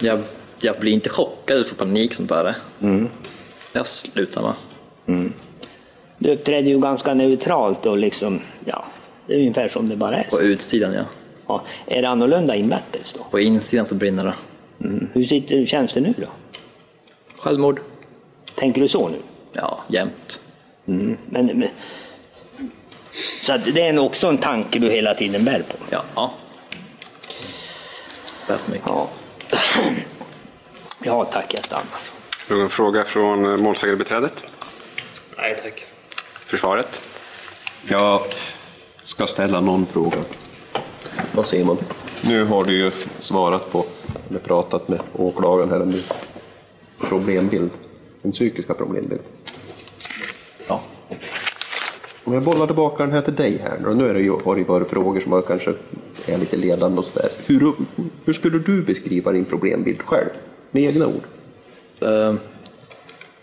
Jag, 0.00 0.20
jag 0.61 0.81
blir 0.81 0.92
inte 0.92 1.09
chockad 1.09 1.55
eller 1.55 1.64
får 1.64 1.77
panik 1.77 2.14
sånt 2.14 2.29
där. 2.29 2.57
Mm. 2.83 3.09
Jag 3.72 3.87
slutar 3.87 4.42
med. 4.42 4.53
Mm. 5.07 5.33
Du 6.18 6.33
uppträder 6.33 6.68
ju 6.68 6.81
ganska 6.81 7.14
neutralt 7.14 7.87
och 7.87 7.98
liksom, 7.98 8.40
ja, 8.64 8.85
det 9.27 9.35
är 9.35 9.38
ungefär 9.38 9.68
som 9.68 9.88
det 9.88 9.96
bara 9.96 10.16
är. 10.16 10.24
På 10.31 10.40
utsidan 10.40 10.92
ja. 10.92 11.05
ja. 11.46 11.64
Är 11.87 12.03
det 12.03 12.09
annorlunda 12.09 12.55
invärtes 12.55 13.12
då? 13.12 13.24
På 13.31 13.40
insidan 13.40 13.87
så 13.87 13.94
brinner 13.94 14.24
det. 14.24 14.35
Mm. 14.87 15.09
Hur 15.12 15.24
sitter, 15.24 15.66
känns 15.66 15.94
det 15.94 16.00
nu 16.00 16.14
då? 16.16 16.27
Självmord. 17.38 17.81
Tänker 18.55 18.81
du 18.81 18.88
så 18.88 19.09
nu? 19.09 19.18
Ja, 19.55 19.85
jämt. 19.88 20.43
Mm. 20.87 21.19
Men, 21.31 21.47
men, 21.47 21.69
så 23.43 23.53
att 23.53 23.64
det 23.64 23.83
är 23.83 23.99
också 23.99 24.29
en 24.29 24.38
tanke 24.38 24.79
du 24.79 24.90
hela 24.90 25.14
tiden 25.14 25.45
bär 25.45 25.62
på? 25.69 25.77
Ja. 25.90 26.05
ja. 26.14 26.35
mycket. 28.67 28.87
Ja. 28.87 29.09
ja, 31.05 31.25
tack. 31.25 31.55
Jag 31.55 31.64
stannar. 31.64 31.85
Någon 32.51 32.69
fråga 32.69 33.05
från 33.05 33.62
målsägandebiträdet? 33.62 34.45
Nej, 35.37 35.59
tack. 35.62 35.85
Försvaret? 36.47 37.03
Jag 37.88 38.21
ska 39.03 39.27
ställa 39.27 39.61
någon 39.61 39.87
fråga. 39.87 40.17
Vad 41.33 41.47
ser 41.47 41.64
man? 41.64 41.79
Nu 42.23 42.45
har 42.45 42.64
du 42.64 42.73
ju 42.73 42.90
svarat 43.19 43.73
på, 43.73 43.85
eller 44.31 44.40
pratat 44.40 44.88
med 44.88 45.01
åklagaren 45.12 45.71
här 45.71 45.83
om 45.83 45.90
din 45.90 46.03
problembild. 47.01 47.71
Den 48.23 48.33
psykiska 48.33 48.75
problembilden. 48.75 49.27
Om 52.24 52.32
jag 52.32 52.42
bollar 52.42 52.66
tillbaka 52.66 53.02
den 53.02 53.12
här 53.12 53.22
till 53.22 53.34
dig 53.34 53.58
här 53.58 53.87
och 53.87 53.96
nu 53.96 54.08
är 54.08 54.14
det 54.14 54.20
ju, 54.20 54.30
har 54.44 54.56
det 54.56 54.64
varit 54.64 54.90
frågor 54.90 55.20
som 55.20 55.42
kanske 55.42 55.74
är 56.26 56.38
lite 56.38 56.56
ledande 56.56 56.98
och 56.98 57.04
sådär. 57.04 57.28
Hur, 57.46 57.72
hur 58.24 58.32
skulle 58.32 58.58
du 58.58 58.82
beskriva 58.82 59.32
din 59.32 59.44
problembild 59.44 60.02
själv? 60.02 60.28
Med 60.70 60.82
egna 60.82 61.06
ord? 61.06 61.22
Uh, 62.02 62.34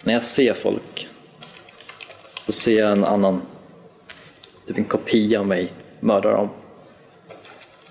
när 0.03 0.13
jag 0.13 0.23
ser 0.23 0.53
folk 0.53 1.07
så 2.45 2.51
ser 2.51 2.79
jag 2.79 2.91
en 2.91 3.03
annan, 3.03 3.41
typ 4.67 4.77
en 4.77 4.83
kopia 4.83 5.39
av 5.39 5.47
mig 5.47 5.73
mörda 5.99 6.31
dem. 6.31 6.49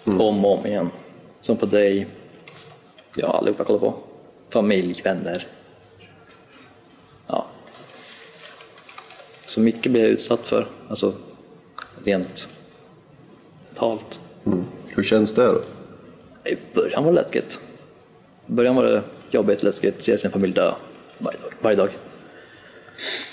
Mm. 0.04 0.20
Om 0.20 0.44
och 0.44 0.58
om 0.58 0.66
igen. 0.66 0.90
Som 1.40 1.56
på 1.56 1.66
dig, 1.66 2.06
ja 3.14 3.26
allihopa 3.26 3.64
kollar 3.64 3.80
på. 3.80 3.94
Familj, 4.48 5.00
vänner. 5.04 5.46
Så 9.50 9.60
mycket 9.60 9.92
blir 9.92 10.02
jag 10.02 10.10
utsatt 10.10 10.48
för, 10.48 10.66
alltså 10.88 11.12
rent 12.04 12.50
talt. 13.74 14.20
Mm. 14.46 14.64
Hur 14.88 15.02
känns 15.02 15.34
det 15.34 15.44
då? 15.44 15.62
I 16.50 16.56
början 16.74 17.04
var 17.04 17.12
det 17.12 17.16
läskigt. 17.16 17.60
I 18.46 18.52
början 18.52 18.76
var 18.76 18.84
det 18.84 19.02
jobbigt, 19.30 19.62
läskigt, 19.62 20.02
se 20.02 20.18
sin 20.18 20.30
familj 20.30 20.52
dö 20.52 20.72
varje 21.18 21.38
dag. 21.38 21.52
Varje 21.60 21.76
dag. 21.76 21.90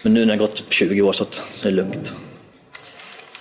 Men 0.03 0.13
nu 0.13 0.25
när 0.25 0.33
det 0.33 0.39
gått 0.39 0.63
20 0.69 1.01
år 1.01 1.13
så 1.13 1.23
att 1.23 1.43
det 1.61 1.67
är 1.67 1.71
lugnt. 1.71 2.13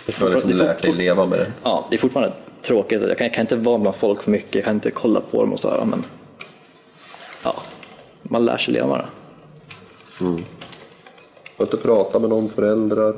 Du 0.06 0.24
har 0.24 0.30
liksom 0.30 0.50
lärt 0.50 0.82
dig 0.82 0.92
leva 0.92 1.26
med 1.26 1.38
det? 1.38 1.52
Ja, 1.62 1.86
det 1.90 1.96
är 1.96 1.98
fortfarande 1.98 2.34
tråkigt. 2.62 3.02
Jag 3.02 3.18
kan, 3.18 3.24
jag 3.24 3.34
kan 3.34 3.40
inte 3.42 3.56
vara 3.56 3.78
bland 3.78 3.96
folk 3.96 4.22
för 4.22 4.30
mycket, 4.30 4.54
jag 4.54 4.64
kan 4.64 4.74
inte 4.74 4.90
kolla 4.90 5.20
på 5.20 5.40
dem 5.40 5.52
och 5.52 5.60
så 5.60 5.70
här, 5.70 5.84
men 5.84 6.04
ja, 7.44 7.62
man 8.22 8.44
lär 8.44 8.56
sig 8.56 8.74
leva 8.74 8.86
med 8.86 8.98
det. 8.98 10.24
Mm. 10.24 10.44
Du 11.56 11.64
inte 11.64 11.76
prata 11.76 12.18
med 12.18 12.30
någon 12.30 12.48
föräldrar? 12.48 13.16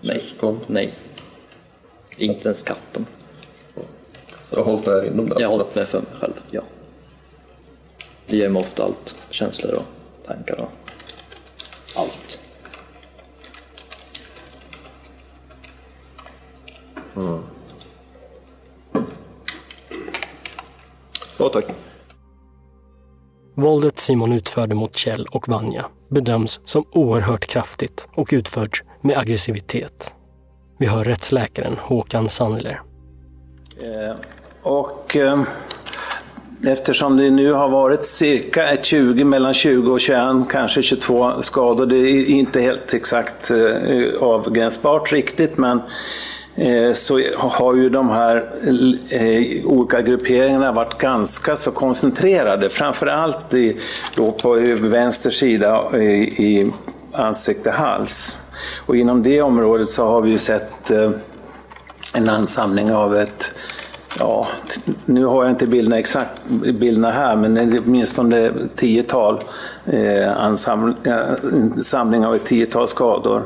Nej. 0.00 0.20
Syskon? 0.20 0.60
Nej. 0.66 0.94
Inte 2.16 2.48
ens 2.48 2.62
katten. 2.62 3.06
Så 4.44 4.56
du 4.56 4.62
har 4.62 4.70
hållit 4.70 4.84
det 4.84 4.90
här 4.90 5.06
inom 5.06 5.28
dig? 5.28 5.36
Jag 5.40 5.48
har 5.48 5.56
hållit 5.56 5.74
det 5.74 5.86
för 5.86 5.98
mig 5.98 6.08
själv, 6.20 6.32
ja. 6.50 6.62
Det 8.26 8.36
ger 8.36 8.48
mig 8.48 8.60
ofta 8.60 8.84
allt. 8.84 9.22
Känslor 9.30 9.74
och 9.74 9.84
tankar 10.26 10.60
och 10.60 10.70
allt. 11.96 12.40
Mm. 17.16 17.40
Ja, 21.38 21.48
tack. 21.48 21.64
Våldet 23.54 23.98
Simon 23.98 24.32
utförde 24.32 24.74
mot 24.74 24.96
Kjell 24.96 25.26
och 25.30 25.48
Vanja 25.48 25.86
bedöms 26.10 26.60
som 26.64 26.84
oerhört 26.92 27.46
kraftigt 27.46 28.08
och 28.14 28.28
utförts 28.32 28.82
med 29.00 29.18
aggressivitet. 29.18 30.14
Vi 30.78 30.86
hör 30.86 31.04
rättsläkaren 31.04 31.76
Håkan 31.80 32.28
Sandler. 32.28 32.82
Eh, 33.82 34.16
och 34.62 35.16
eh, 35.16 35.42
eftersom 36.66 37.16
det 37.16 37.30
nu 37.30 37.52
har 37.52 37.68
varit 37.68 38.04
cirka 38.04 38.70
ett 38.70 38.84
20, 38.84 39.24
mellan 39.24 39.54
20 39.54 39.92
och 39.92 40.00
21, 40.00 40.20
kanske 40.50 40.82
22 40.82 41.42
skador, 41.42 41.86
det 41.86 41.96
är 41.96 42.24
inte 42.26 42.60
helt 42.60 42.94
exakt 42.94 43.50
eh, 43.50 44.22
avgränsbart 44.22 45.12
riktigt, 45.12 45.58
men 45.58 45.80
Eh, 46.56 46.92
så 46.92 47.20
har 47.36 47.74
ju 47.74 47.88
de 47.88 48.10
här 48.10 48.36
eh, 49.08 49.66
olika 49.66 50.02
grupperingarna 50.02 50.72
varit 50.72 50.98
ganska 50.98 51.56
så 51.56 51.70
koncentrerade, 51.70 52.70
framförallt 52.70 53.54
i, 53.54 53.76
då 54.16 54.32
på 54.32 54.52
vänster 54.78 55.30
sida 55.30 55.98
i, 55.98 56.02
i 56.46 56.72
ansikte, 57.12 57.70
hals. 57.70 58.38
Och 58.86 58.96
inom 58.96 59.22
det 59.22 59.42
området 59.42 59.90
så 59.90 60.06
har 60.06 60.22
vi 60.22 60.30
ju 60.30 60.38
sett 60.38 60.90
en 62.14 62.28
ansamling 62.28 62.92
av 62.92 63.16
ett 63.16 63.52
Ja, 64.18 64.46
nu 65.04 65.24
har 65.24 65.44
jag 65.44 65.52
inte 65.52 65.66
bilderna 65.66 65.98
exakt 65.98 66.46
bilderna 66.48 67.10
här, 67.10 67.36
men 67.36 67.54
det 67.54 67.60
är 67.60 67.82
åtminstone 67.86 68.52
tiotal 68.76 69.40
eh, 69.86 70.36
ansamling 70.36 72.26
av 72.26 72.34
ett 72.34 72.44
tiotal 72.44 72.88
skador. 72.88 73.42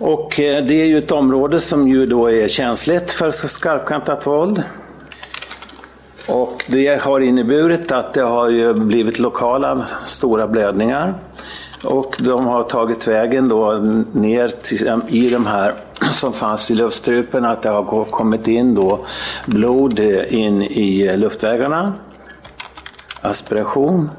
Och 0.00 0.40
eh, 0.40 0.64
det 0.64 0.74
är 0.74 0.86
ju 0.86 0.98
ett 0.98 1.12
område 1.12 1.60
som 1.60 1.88
ju 1.88 2.06
då 2.06 2.30
är 2.30 2.48
känsligt 2.48 3.10
för 3.10 3.30
skarpkantat 3.30 4.26
våld. 4.26 4.62
Och 6.28 6.64
det 6.68 7.02
har 7.02 7.20
inneburit 7.20 7.92
att 7.92 8.14
det 8.14 8.22
har 8.22 8.48
ju 8.48 8.74
blivit 8.74 9.18
lokala 9.18 9.86
stora 9.86 10.46
blödningar. 10.46 11.14
Och 11.84 12.16
de 12.18 12.46
har 12.46 12.62
tagit 12.62 13.08
vägen 13.08 13.48
då 13.48 13.72
ner 14.12 14.48
till, 14.48 14.88
eh, 14.88 14.98
i 15.08 15.28
de 15.28 15.46
här 15.46 15.74
som 16.12 16.32
fanns 16.32 16.70
i 16.70 16.74
luftstrupen, 16.74 17.44
att 17.44 17.62
det 17.62 17.68
har 17.68 18.04
kommit 18.04 18.48
in 18.48 18.74
då 18.74 19.06
blod 19.46 20.00
eh, 20.00 20.34
in 20.34 20.62
i 20.62 21.16
luftvägarna. 21.16 21.92
Aspiration 23.20 24.10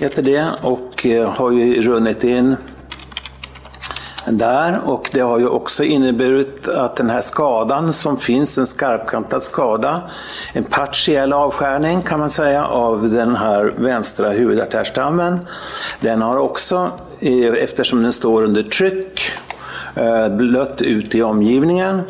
heter 0.00 0.22
det 0.22 0.50
och 0.62 1.06
har 1.36 1.50
ju 1.50 1.80
runnit 1.80 2.24
in 2.24 2.56
där 4.26 4.80
och 4.84 5.10
det 5.12 5.20
har 5.20 5.38
ju 5.38 5.48
också 5.48 5.84
inneburit 5.84 6.68
att 6.68 6.96
den 6.96 7.10
här 7.10 7.20
skadan 7.20 7.92
som 7.92 8.16
finns, 8.16 8.58
en 8.58 8.66
skarpkantad 8.66 9.42
skada, 9.42 10.02
en 10.52 10.64
partiell 10.64 11.32
avskärning 11.32 12.02
kan 12.02 12.20
man 12.20 12.30
säga 12.30 12.66
av 12.66 13.10
den 13.10 13.36
här 13.36 13.74
vänstra 13.78 14.30
huvudartärstammen. 14.30 15.38
Den 16.00 16.22
har 16.22 16.36
också, 16.36 16.90
eftersom 17.58 18.02
den 18.02 18.12
står 18.12 18.42
under 18.42 18.62
tryck, 18.62 19.20
eh, 19.94 20.28
blött 20.28 20.82
ut 20.82 21.14
i 21.14 21.22
omgivningen 21.22 22.02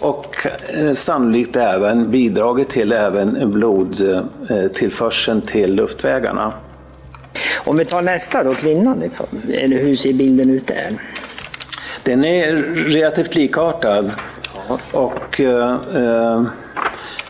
och 0.00 0.46
eh, 0.68 0.92
sannolikt 0.92 1.56
även 1.56 2.10
bidragit 2.10 2.68
till 2.68 2.92
även 2.92 3.52
blodtillförseln 3.52 5.40
till 5.40 5.74
luftvägarna. 5.74 6.52
Om 7.56 7.76
vi 7.76 7.84
tar 7.84 8.02
nästa 8.02 8.44
då, 8.44 8.54
kvinnan. 8.54 9.02
Hur 9.48 9.96
ser 9.96 10.12
bilden 10.12 10.50
ut 10.50 10.66
där? 10.66 10.92
Den 12.02 12.24
är 12.24 12.52
relativt 12.88 13.34
likartad. 13.34 14.10
Ja. 14.68 14.78
Och 14.92 15.40
eh, 15.40 16.42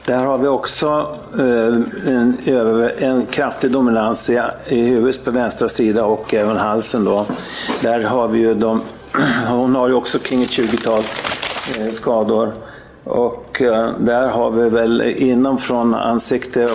där 0.07 0.25
har 0.25 0.39
vi 0.39 0.47
också 0.49 1.17
eh, 1.39 2.15
en, 2.15 2.37
en 2.99 3.27
kraftig 3.27 3.71
dominans 3.71 4.31
i, 4.31 4.41
i 4.67 4.81
huvudet 4.81 5.25
på 5.25 5.31
vänstra 5.31 5.69
sida 5.69 6.05
och 6.05 6.35
även 6.35 6.57
halsen. 6.57 7.05
Då. 7.05 7.27
Där 7.83 8.03
har 8.03 8.29
vi 8.29 8.39
ju 8.39 8.55
de, 8.55 8.83
hon 9.49 9.75
har 9.75 9.89
ju 9.89 9.95
också 9.95 10.19
kring 10.19 10.43
ett 10.43 10.49
20-tal 10.49 11.03
eh, 11.79 11.91
skador. 11.91 12.53
Och 13.05 13.63
eh, 13.63 13.91
där 13.99 14.29
har 14.29 14.51
vi 14.51 14.69
väl 14.69 15.03
inom 15.03 15.59
från 15.59 15.95
ansikte 15.95 16.69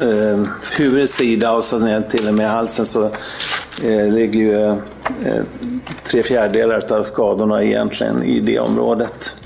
eh, 0.00 0.48
huvudets 0.78 1.14
sida 1.14 1.52
och 1.52 1.64
så 1.64 1.78
ner 1.78 2.00
till 2.00 2.28
och 2.28 2.34
med 2.34 2.50
halsen 2.50 2.86
så 2.86 3.04
eh, 3.82 4.08
ligger 4.08 4.40
ju 4.40 4.64
eh, 5.24 5.44
tre 6.04 6.22
fjärdedelar 6.22 6.92
av 6.92 7.02
skadorna 7.02 7.62
egentligen 7.62 8.22
i 8.22 8.40
det 8.40 8.58
området. 8.58 9.36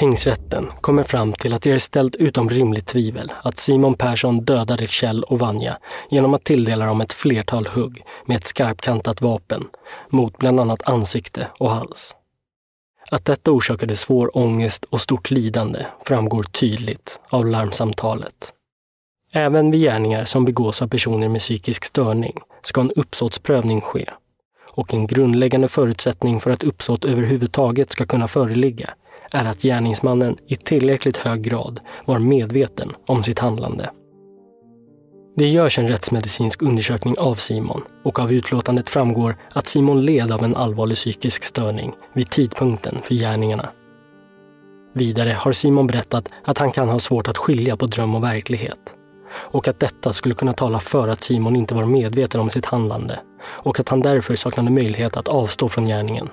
Tingsrätten 0.00 0.66
kommer 0.80 1.02
fram 1.02 1.32
till 1.32 1.52
att 1.52 1.62
det 1.62 1.72
är 1.72 1.78
ställt 1.78 2.16
utom 2.16 2.50
rimligt 2.50 2.86
tvivel 2.86 3.32
att 3.42 3.58
Simon 3.58 3.94
Persson 3.94 4.44
dödade 4.44 4.86
Kjell 4.86 5.22
och 5.22 5.38
Vanja 5.38 5.78
genom 6.10 6.34
att 6.34 6.44
tilldela 6.44 6.86
dem 6.86 7.00
ett 7.00 7.12
flertal 7.12 7.66
hugg 7.66 8.02
med 8.26 8.36
ett 8.36 8.46
skarpkantat 8.46 9.20
vapen 9.20 9.66
mot 10.08 10.38
bland 10.38 10.60
annat 10.60 10.88
ansikte 10.88 11.46
och 11.58 11.70
hals. 11.70 12.16
Att 13.10 13.24
detta 13.24 13.50
orsakade 13.50 13.96
svår 13.96 14.36
ångest 14.36 14.84
och 14.84 15.00
stort 15.00 15.30
lidande 15.30 15.86
framgår 16.04 16.42
tydligt 16.42 17.20
av 17.28 17.46
larmsamtalet. 17.46 18.52
Även 19.32 19.70
vid 19.70 19.80
gärningar 19.80 20.24
som 20.24 20.44
begås 20.44 20.82
av 20.82 20.88
personer 20.88 21.28
med 21.28 21.40
psykisk 21.40 21.84
störning 21.84 22.38
ska 22.62 22.80
en 22.80 22.92
uppsåtsprövning 22.96 23.80
ske. 23.80 24.10
Och 24.72 24.94
en 24.94 25.06
grundläggande 25.06 25.68
förutsättning 25.68 26.40
för 26.40 26.50
att 26.50 26.64
uppsåt 26.64 27.04
överhuvudtaget 27.04 27.92
ska 27.92 28.06
kunna 28.06 28.28
föreligga 28.28 28.90
är 29.32 29.44
att 29.44 29.62
gärningsmannen 29.62 30.36
i 30.46 30.56
tillräckligt 30.56 31.16
hög 31.16 31.42
grad 31.42 31.80
var 32.04 32.18
medveten 32.18 32.92
om 33.06 33.22
sitt 33.22 33.38
handlande. 33.38 33.90
Det 35.36 35.48
görs 35.48 35.78
en 35.78 35.88
rättsmedicinsk 35.88 36.62
undersökning 36.62 37.14
av 37.18 37.34
Simon 37.34 37.82
och 38.04 38.18
av 38.18 38.32
utlåtandet 38.32 38.88
framgår 38.88 39.36
att 39.52 39.66
Simon 39.66 40.04
led 40.04 40.32
av 40.32 40.44
en 40.44 40.56
allvarlig 40.56 40.96
psykisk 40.96 41.44
störning 41.44 41.92
vid 42.14 42.30
tidpunkten 42.30 42.98
för 43.02 43.14
gärningarna. 43.14 43.68
Vidare 44.94 45.32
har 45.32 45.52
Simon 45.52 45.86
berättat 45.86 46.28
att 46.44 46.58
han 46.58 46.72
kan 46.72 46.88
ha 46.88 46.98
svårt 46.98 47.28
att 47.28 47.38
skilja 47.38 47.76
på 47.76 47.86
dröm 47.86 48.14
och 48.14 48.24
verklighet 48.24 48.94
och 49.32 49.68
att 49.68 49.78
detta 49.78 50.12
skulle 50.12 50.34
kunna 50.34 50.52
tala 50.52 50.78
för 50.78 51.08
att 51.08 51.22
Simon 51.22 51.56
inte 51.56 51.74
var 51.74 51.86
medveten 51.86 52.40
om 52.40 52.50
sitt 52.50 52.66
handlande 52.66 53.20
och 53.42 53.80
att 53.80 53.88
han 53.88 54.00
därför 54.00 54.34
saknade 54.34 54.70
möjlighet 54.70 55.16
att 55.16 55.28
avstå 55.28 55.68
från 55.68 55.84
gärningen. 55.84 56.28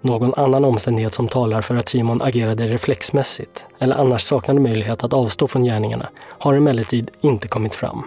Någon 0.00 0.34
annan 0.34 0.64
omständighet 0.64 1.14
som 1.14 1.28
talar 1.28 1.62
för 1.62 1.76
att 1.76 1.88
Simon 1.88 2.22
agerade 2.22 2.66
reflexmässigt 2.66 3.66
eller 3.78 3.96
annars 3.96 4.22
saknade 4.22 4.60
möjlighet 4.60 5.04
att 5.04 5.12
avstå 5.12 5.46
från 5.46 5.64
gärningarna 5.64 6.08
har 6.38 6.54
emellertid 6.54 7.10
inte 7.20 7.48
kommit 7.48 7.74
fram. 7.74 8.04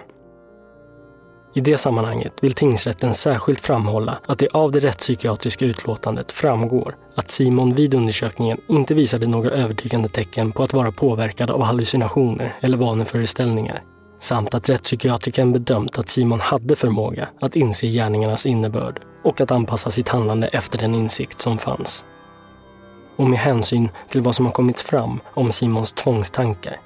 I 1.53 1.61
det 1.61 1.77
sammanhanget 1.77 2.33
vill 2.41 2.53
tingsrätten 2.53 3.13
särskilt 3.13 3.59
framhålla 3.59 4.19
att 4.27 4.39
det 4.39 4.47
av 4.53 4.71
det 4.71 4.79
rättspsykiatriska 4.79 5.65
utlåtandet 5.65 6.31
framgår 6.31 6.95
att 7.15 7.31
Simon 7.31 7.75
vid 7.75 7.93
undersökningen 7.93 8.57
inte 8.67 8.93
visade 8.93 9.27
några 9.27 9.49
övertygande 9.49 10.09
tecken 10.09 10.51
på 10.51 10.63
att 10.63 10.73
vara 10.73 10.91
påverkad 10.91 11.51
av 11.51 11.61
hallucinationer 11.61 12.55
eller 12.61 12.77
vaneföreställningar 12.77 13.83
samt 14.19 14.53
att 14.53 14.69
rättspsykiatrikern 14.69 15.53
bedömt 15.53 15.97
att 15.97 16.09
Simon 16.09 16.39
hade 16.39 16.75
förmåga 16.75 17.29
att 17.41 17.55
inse 17.55 17.87
gärningarnas 17.87 18.45
innebörd 18.45 19.01
och 19.24 19.41
att 19.41 19.51
anpassa 19.51 19.91
sitt 19.91 20.09
handlande 20.09 20.47
efter 20.47 20.78
den 20.78 20.95
insikt 20.95 21.41
som 21.41 21.57
fanns. 21.57 22.05
Och 23.15 23.30
med 23.30 23.39
hänsyn 23.39 23.89
till 24.09 24.22
vad 24.22 24.36
som 24.36 24.45
har 24.45 24.53
kommit 24.53 24.80
fram 24.80 25.19
om 25.34 25.51
Simons 25.51 25.91
tvångstankar 25.91 26.80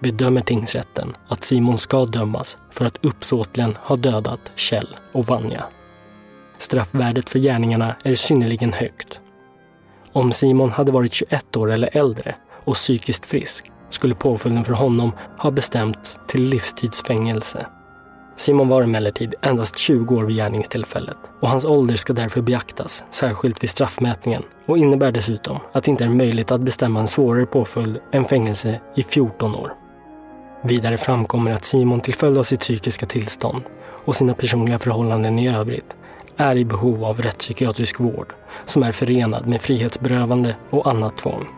bedömer 0.00 0.40
tingsrätten 0.40 1.12
att 1.28 1.44
Simon 1.44 1.78
ska 1.78 2.06
dömas 2.06 2.58
för 2.70 2.84
att 2.84 3.04
uppsåtligen 3.04 3.76
ha 3.82 3.96
dödat 3.96 4.52
Kjell 4.56 4.96
och 5.12 5.26
Vanja. 5.26 5.64
Straffvärdet 6.58 7.30
för 7.30 7.38
gärningarna 7.38 7.96
är 8.04 8.14
synnerligen 8.14 8.72
högt. 8.72 9.20
Om 10.12 10.32
Simon 10.32 10.70
hade 10.70 10.92
varit 10.92 11.12
21 11.12 11.56
år 11.56 11.72
eller 11.72 11.96
äldre 11.96 12.34
och 12.64 12.74
psykiskt 12.74 13.26
frisk 13.26 13.72
skulle 13.88 14.14
påföljden 14.14 14.64
för 14.64 14.72
honom 14.72 15.12
ha 15.38 15.50
bestämts 15.50 16.20
till 16.26 16.42
livstidsfängelse. 16.42 17.66
Simon 18.38 18.68
var 18.68 18.82
emellertid 18.82 19.34
endast 19.42 19.78
20 19.78 20.16
år 20.16 20.24
vid 20.24 20.36
gärningstillfället 20.36 21.16
och 21.40 21.48
hans 21.48 21.64
ålder 21.64 21.96
ska 21.96 22.12
därför 22.12 22.40
beaktas, 22.40 23.04
särskilt 23.10 23.62
vid 23.62 23.70
straffmätningen 23.70 24.42
och 24.66 24.78
innebär 24.78 25.12
dessutom 25.12 25.58
att 25.72 25.84
det 25.84 25.90
inte 25.90 26.04
är 26.04 26.08
möjligt 26.08 26.50
att 26.50 26.60
bestämma 26.60 27.00
en 27.00 27.06
svårare 27.06 27.46
påföljd 27.46 27.98
än 28.12 28.24
fängelse 28.24 28.80
i 28.96 29.02
14 29.02 29.54
år. 29.54 29.72
Vidare 30.62 30.96
framkommer 30.96 31.50
att 31.50 31.64
Simon 31.64 32.00
till 32.00 32.14
följd 32.14 32.38
av 32.38 32.44
sitt 32.44 32.60
psykiska 32.60 33.06
tillstånd 33.06 33.62
och 34.04 34.14
sina 34.14 34.34
personliga 34.34 34.78
förhållanden 34.78 35.38
i 35.38 35.48
övrigt 35.48 35.96
är 36.36 36.56
i 36.56 36.64
behov 36.64 37.04
av 37.04 37.20
rättspsykiatrisk 37.20 38.00
vård 38.00 38.34
som 38.66 38.82
är 38.82 38.92
förenad 38.92 39.46
med 39.46 39.60
frihetsberövande 39.60 40.56
och 40.70 40.90
annat 40.90 41.16
tvång. 41.16 41.48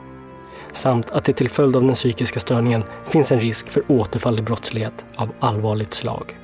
Samt 0.72 1.10
att 1.10 1.24
det 1.24 1.32
till 1.32 1.50
följd 1.50 1.76
av 1.76 1.82
den 1.82 1.94
psykiska 1.94 2.40
störningen 2.40 2.84
finns 3.08 3.32
en 3.32 3.40
risk 3.40 3.68
för 3.68 3.82
återfall 3.88 4.38
i 4.38 4.42
brottslighet 4.42 5.04
av 5.16 5.28
allvarligt 5.40 5.94
slag. 5.94 6.39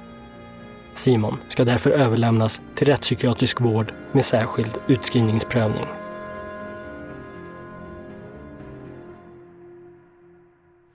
Simon 0.98 1.38
ska 1.48 1.64
därför 1.64 1.90
överlämnas 1.90 2.60
till 2.74 2.86
rättspsykiatrisk 2.86 3.60
vård 3.60 3.94
med 4.12 4.24
särskild 4.24 4.78
utskrivningsprövning. 4.86 5.86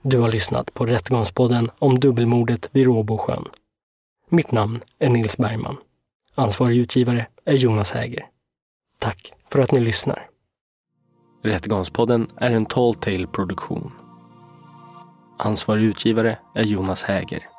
Du 0.02 0.18
har 0.18 0.30
lyssnat 0.30 0.74
på 0.74 0.86
Rättegångspodden 0.86 1.70
om 1.78 2.00
dubbelmordet 2.00 2.68
vid 2.72 2.86
Råbosjön. 2.86 3.48
Mitt 4.28 4.52
namn 4.52 4.80
är 4.98 5.08
Nils 5.08 5.36
Bergman. 5.36 5.76
Ansvarig 6.34 6.76
utgivare 6.76 7.26
är 7.44 7.54
Jonas 7.54 7.92
Häger. 7.92 8.26
Tack 8.98 9.32
för 9.50 9.60
att 9.60 9.72
ni 9.72 9.80
lyssnar. 9.80 10.26
Rättegångspodden 11.42 12.30
är 12.36 12.50
en 12.50 12.66
Tall 12.66 12.94
Tale 12.94 13.26
produktion. 13.26 13.92
Ansvarig 15.38 15.84
utgivare 15.84 16.38
är 16.54 16.62
Jonas 16.62 17.02
Häger. 17.02 17.51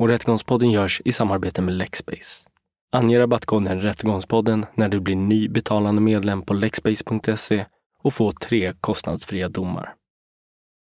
Och 0.00 0.08
Rättegångspodden 0.08 0.70
görs 0.70 1.02
i 1.04 1.12
samarbete 1.12 1.62
med 1.62 1.74
Lexbase. 1.74 2.44
Ange 2.92 3.18
rabattkoden 3.18 3.80
Rättegångspodden 3.80 4.66
när 4.74 4.88
du 4.88 5.00
blir 5.00 5.16
ny 5.16 5.48
betalande 5.48 6.00
medlem 6.00 6.42
på 6.42 6.54
lexbase.se 6.54 7.64
och 8.02 8.14
få 8.14 8.32
tre 8.32 8.72
kostnadsfria 8.80 9.48
domar. 9.48 9.94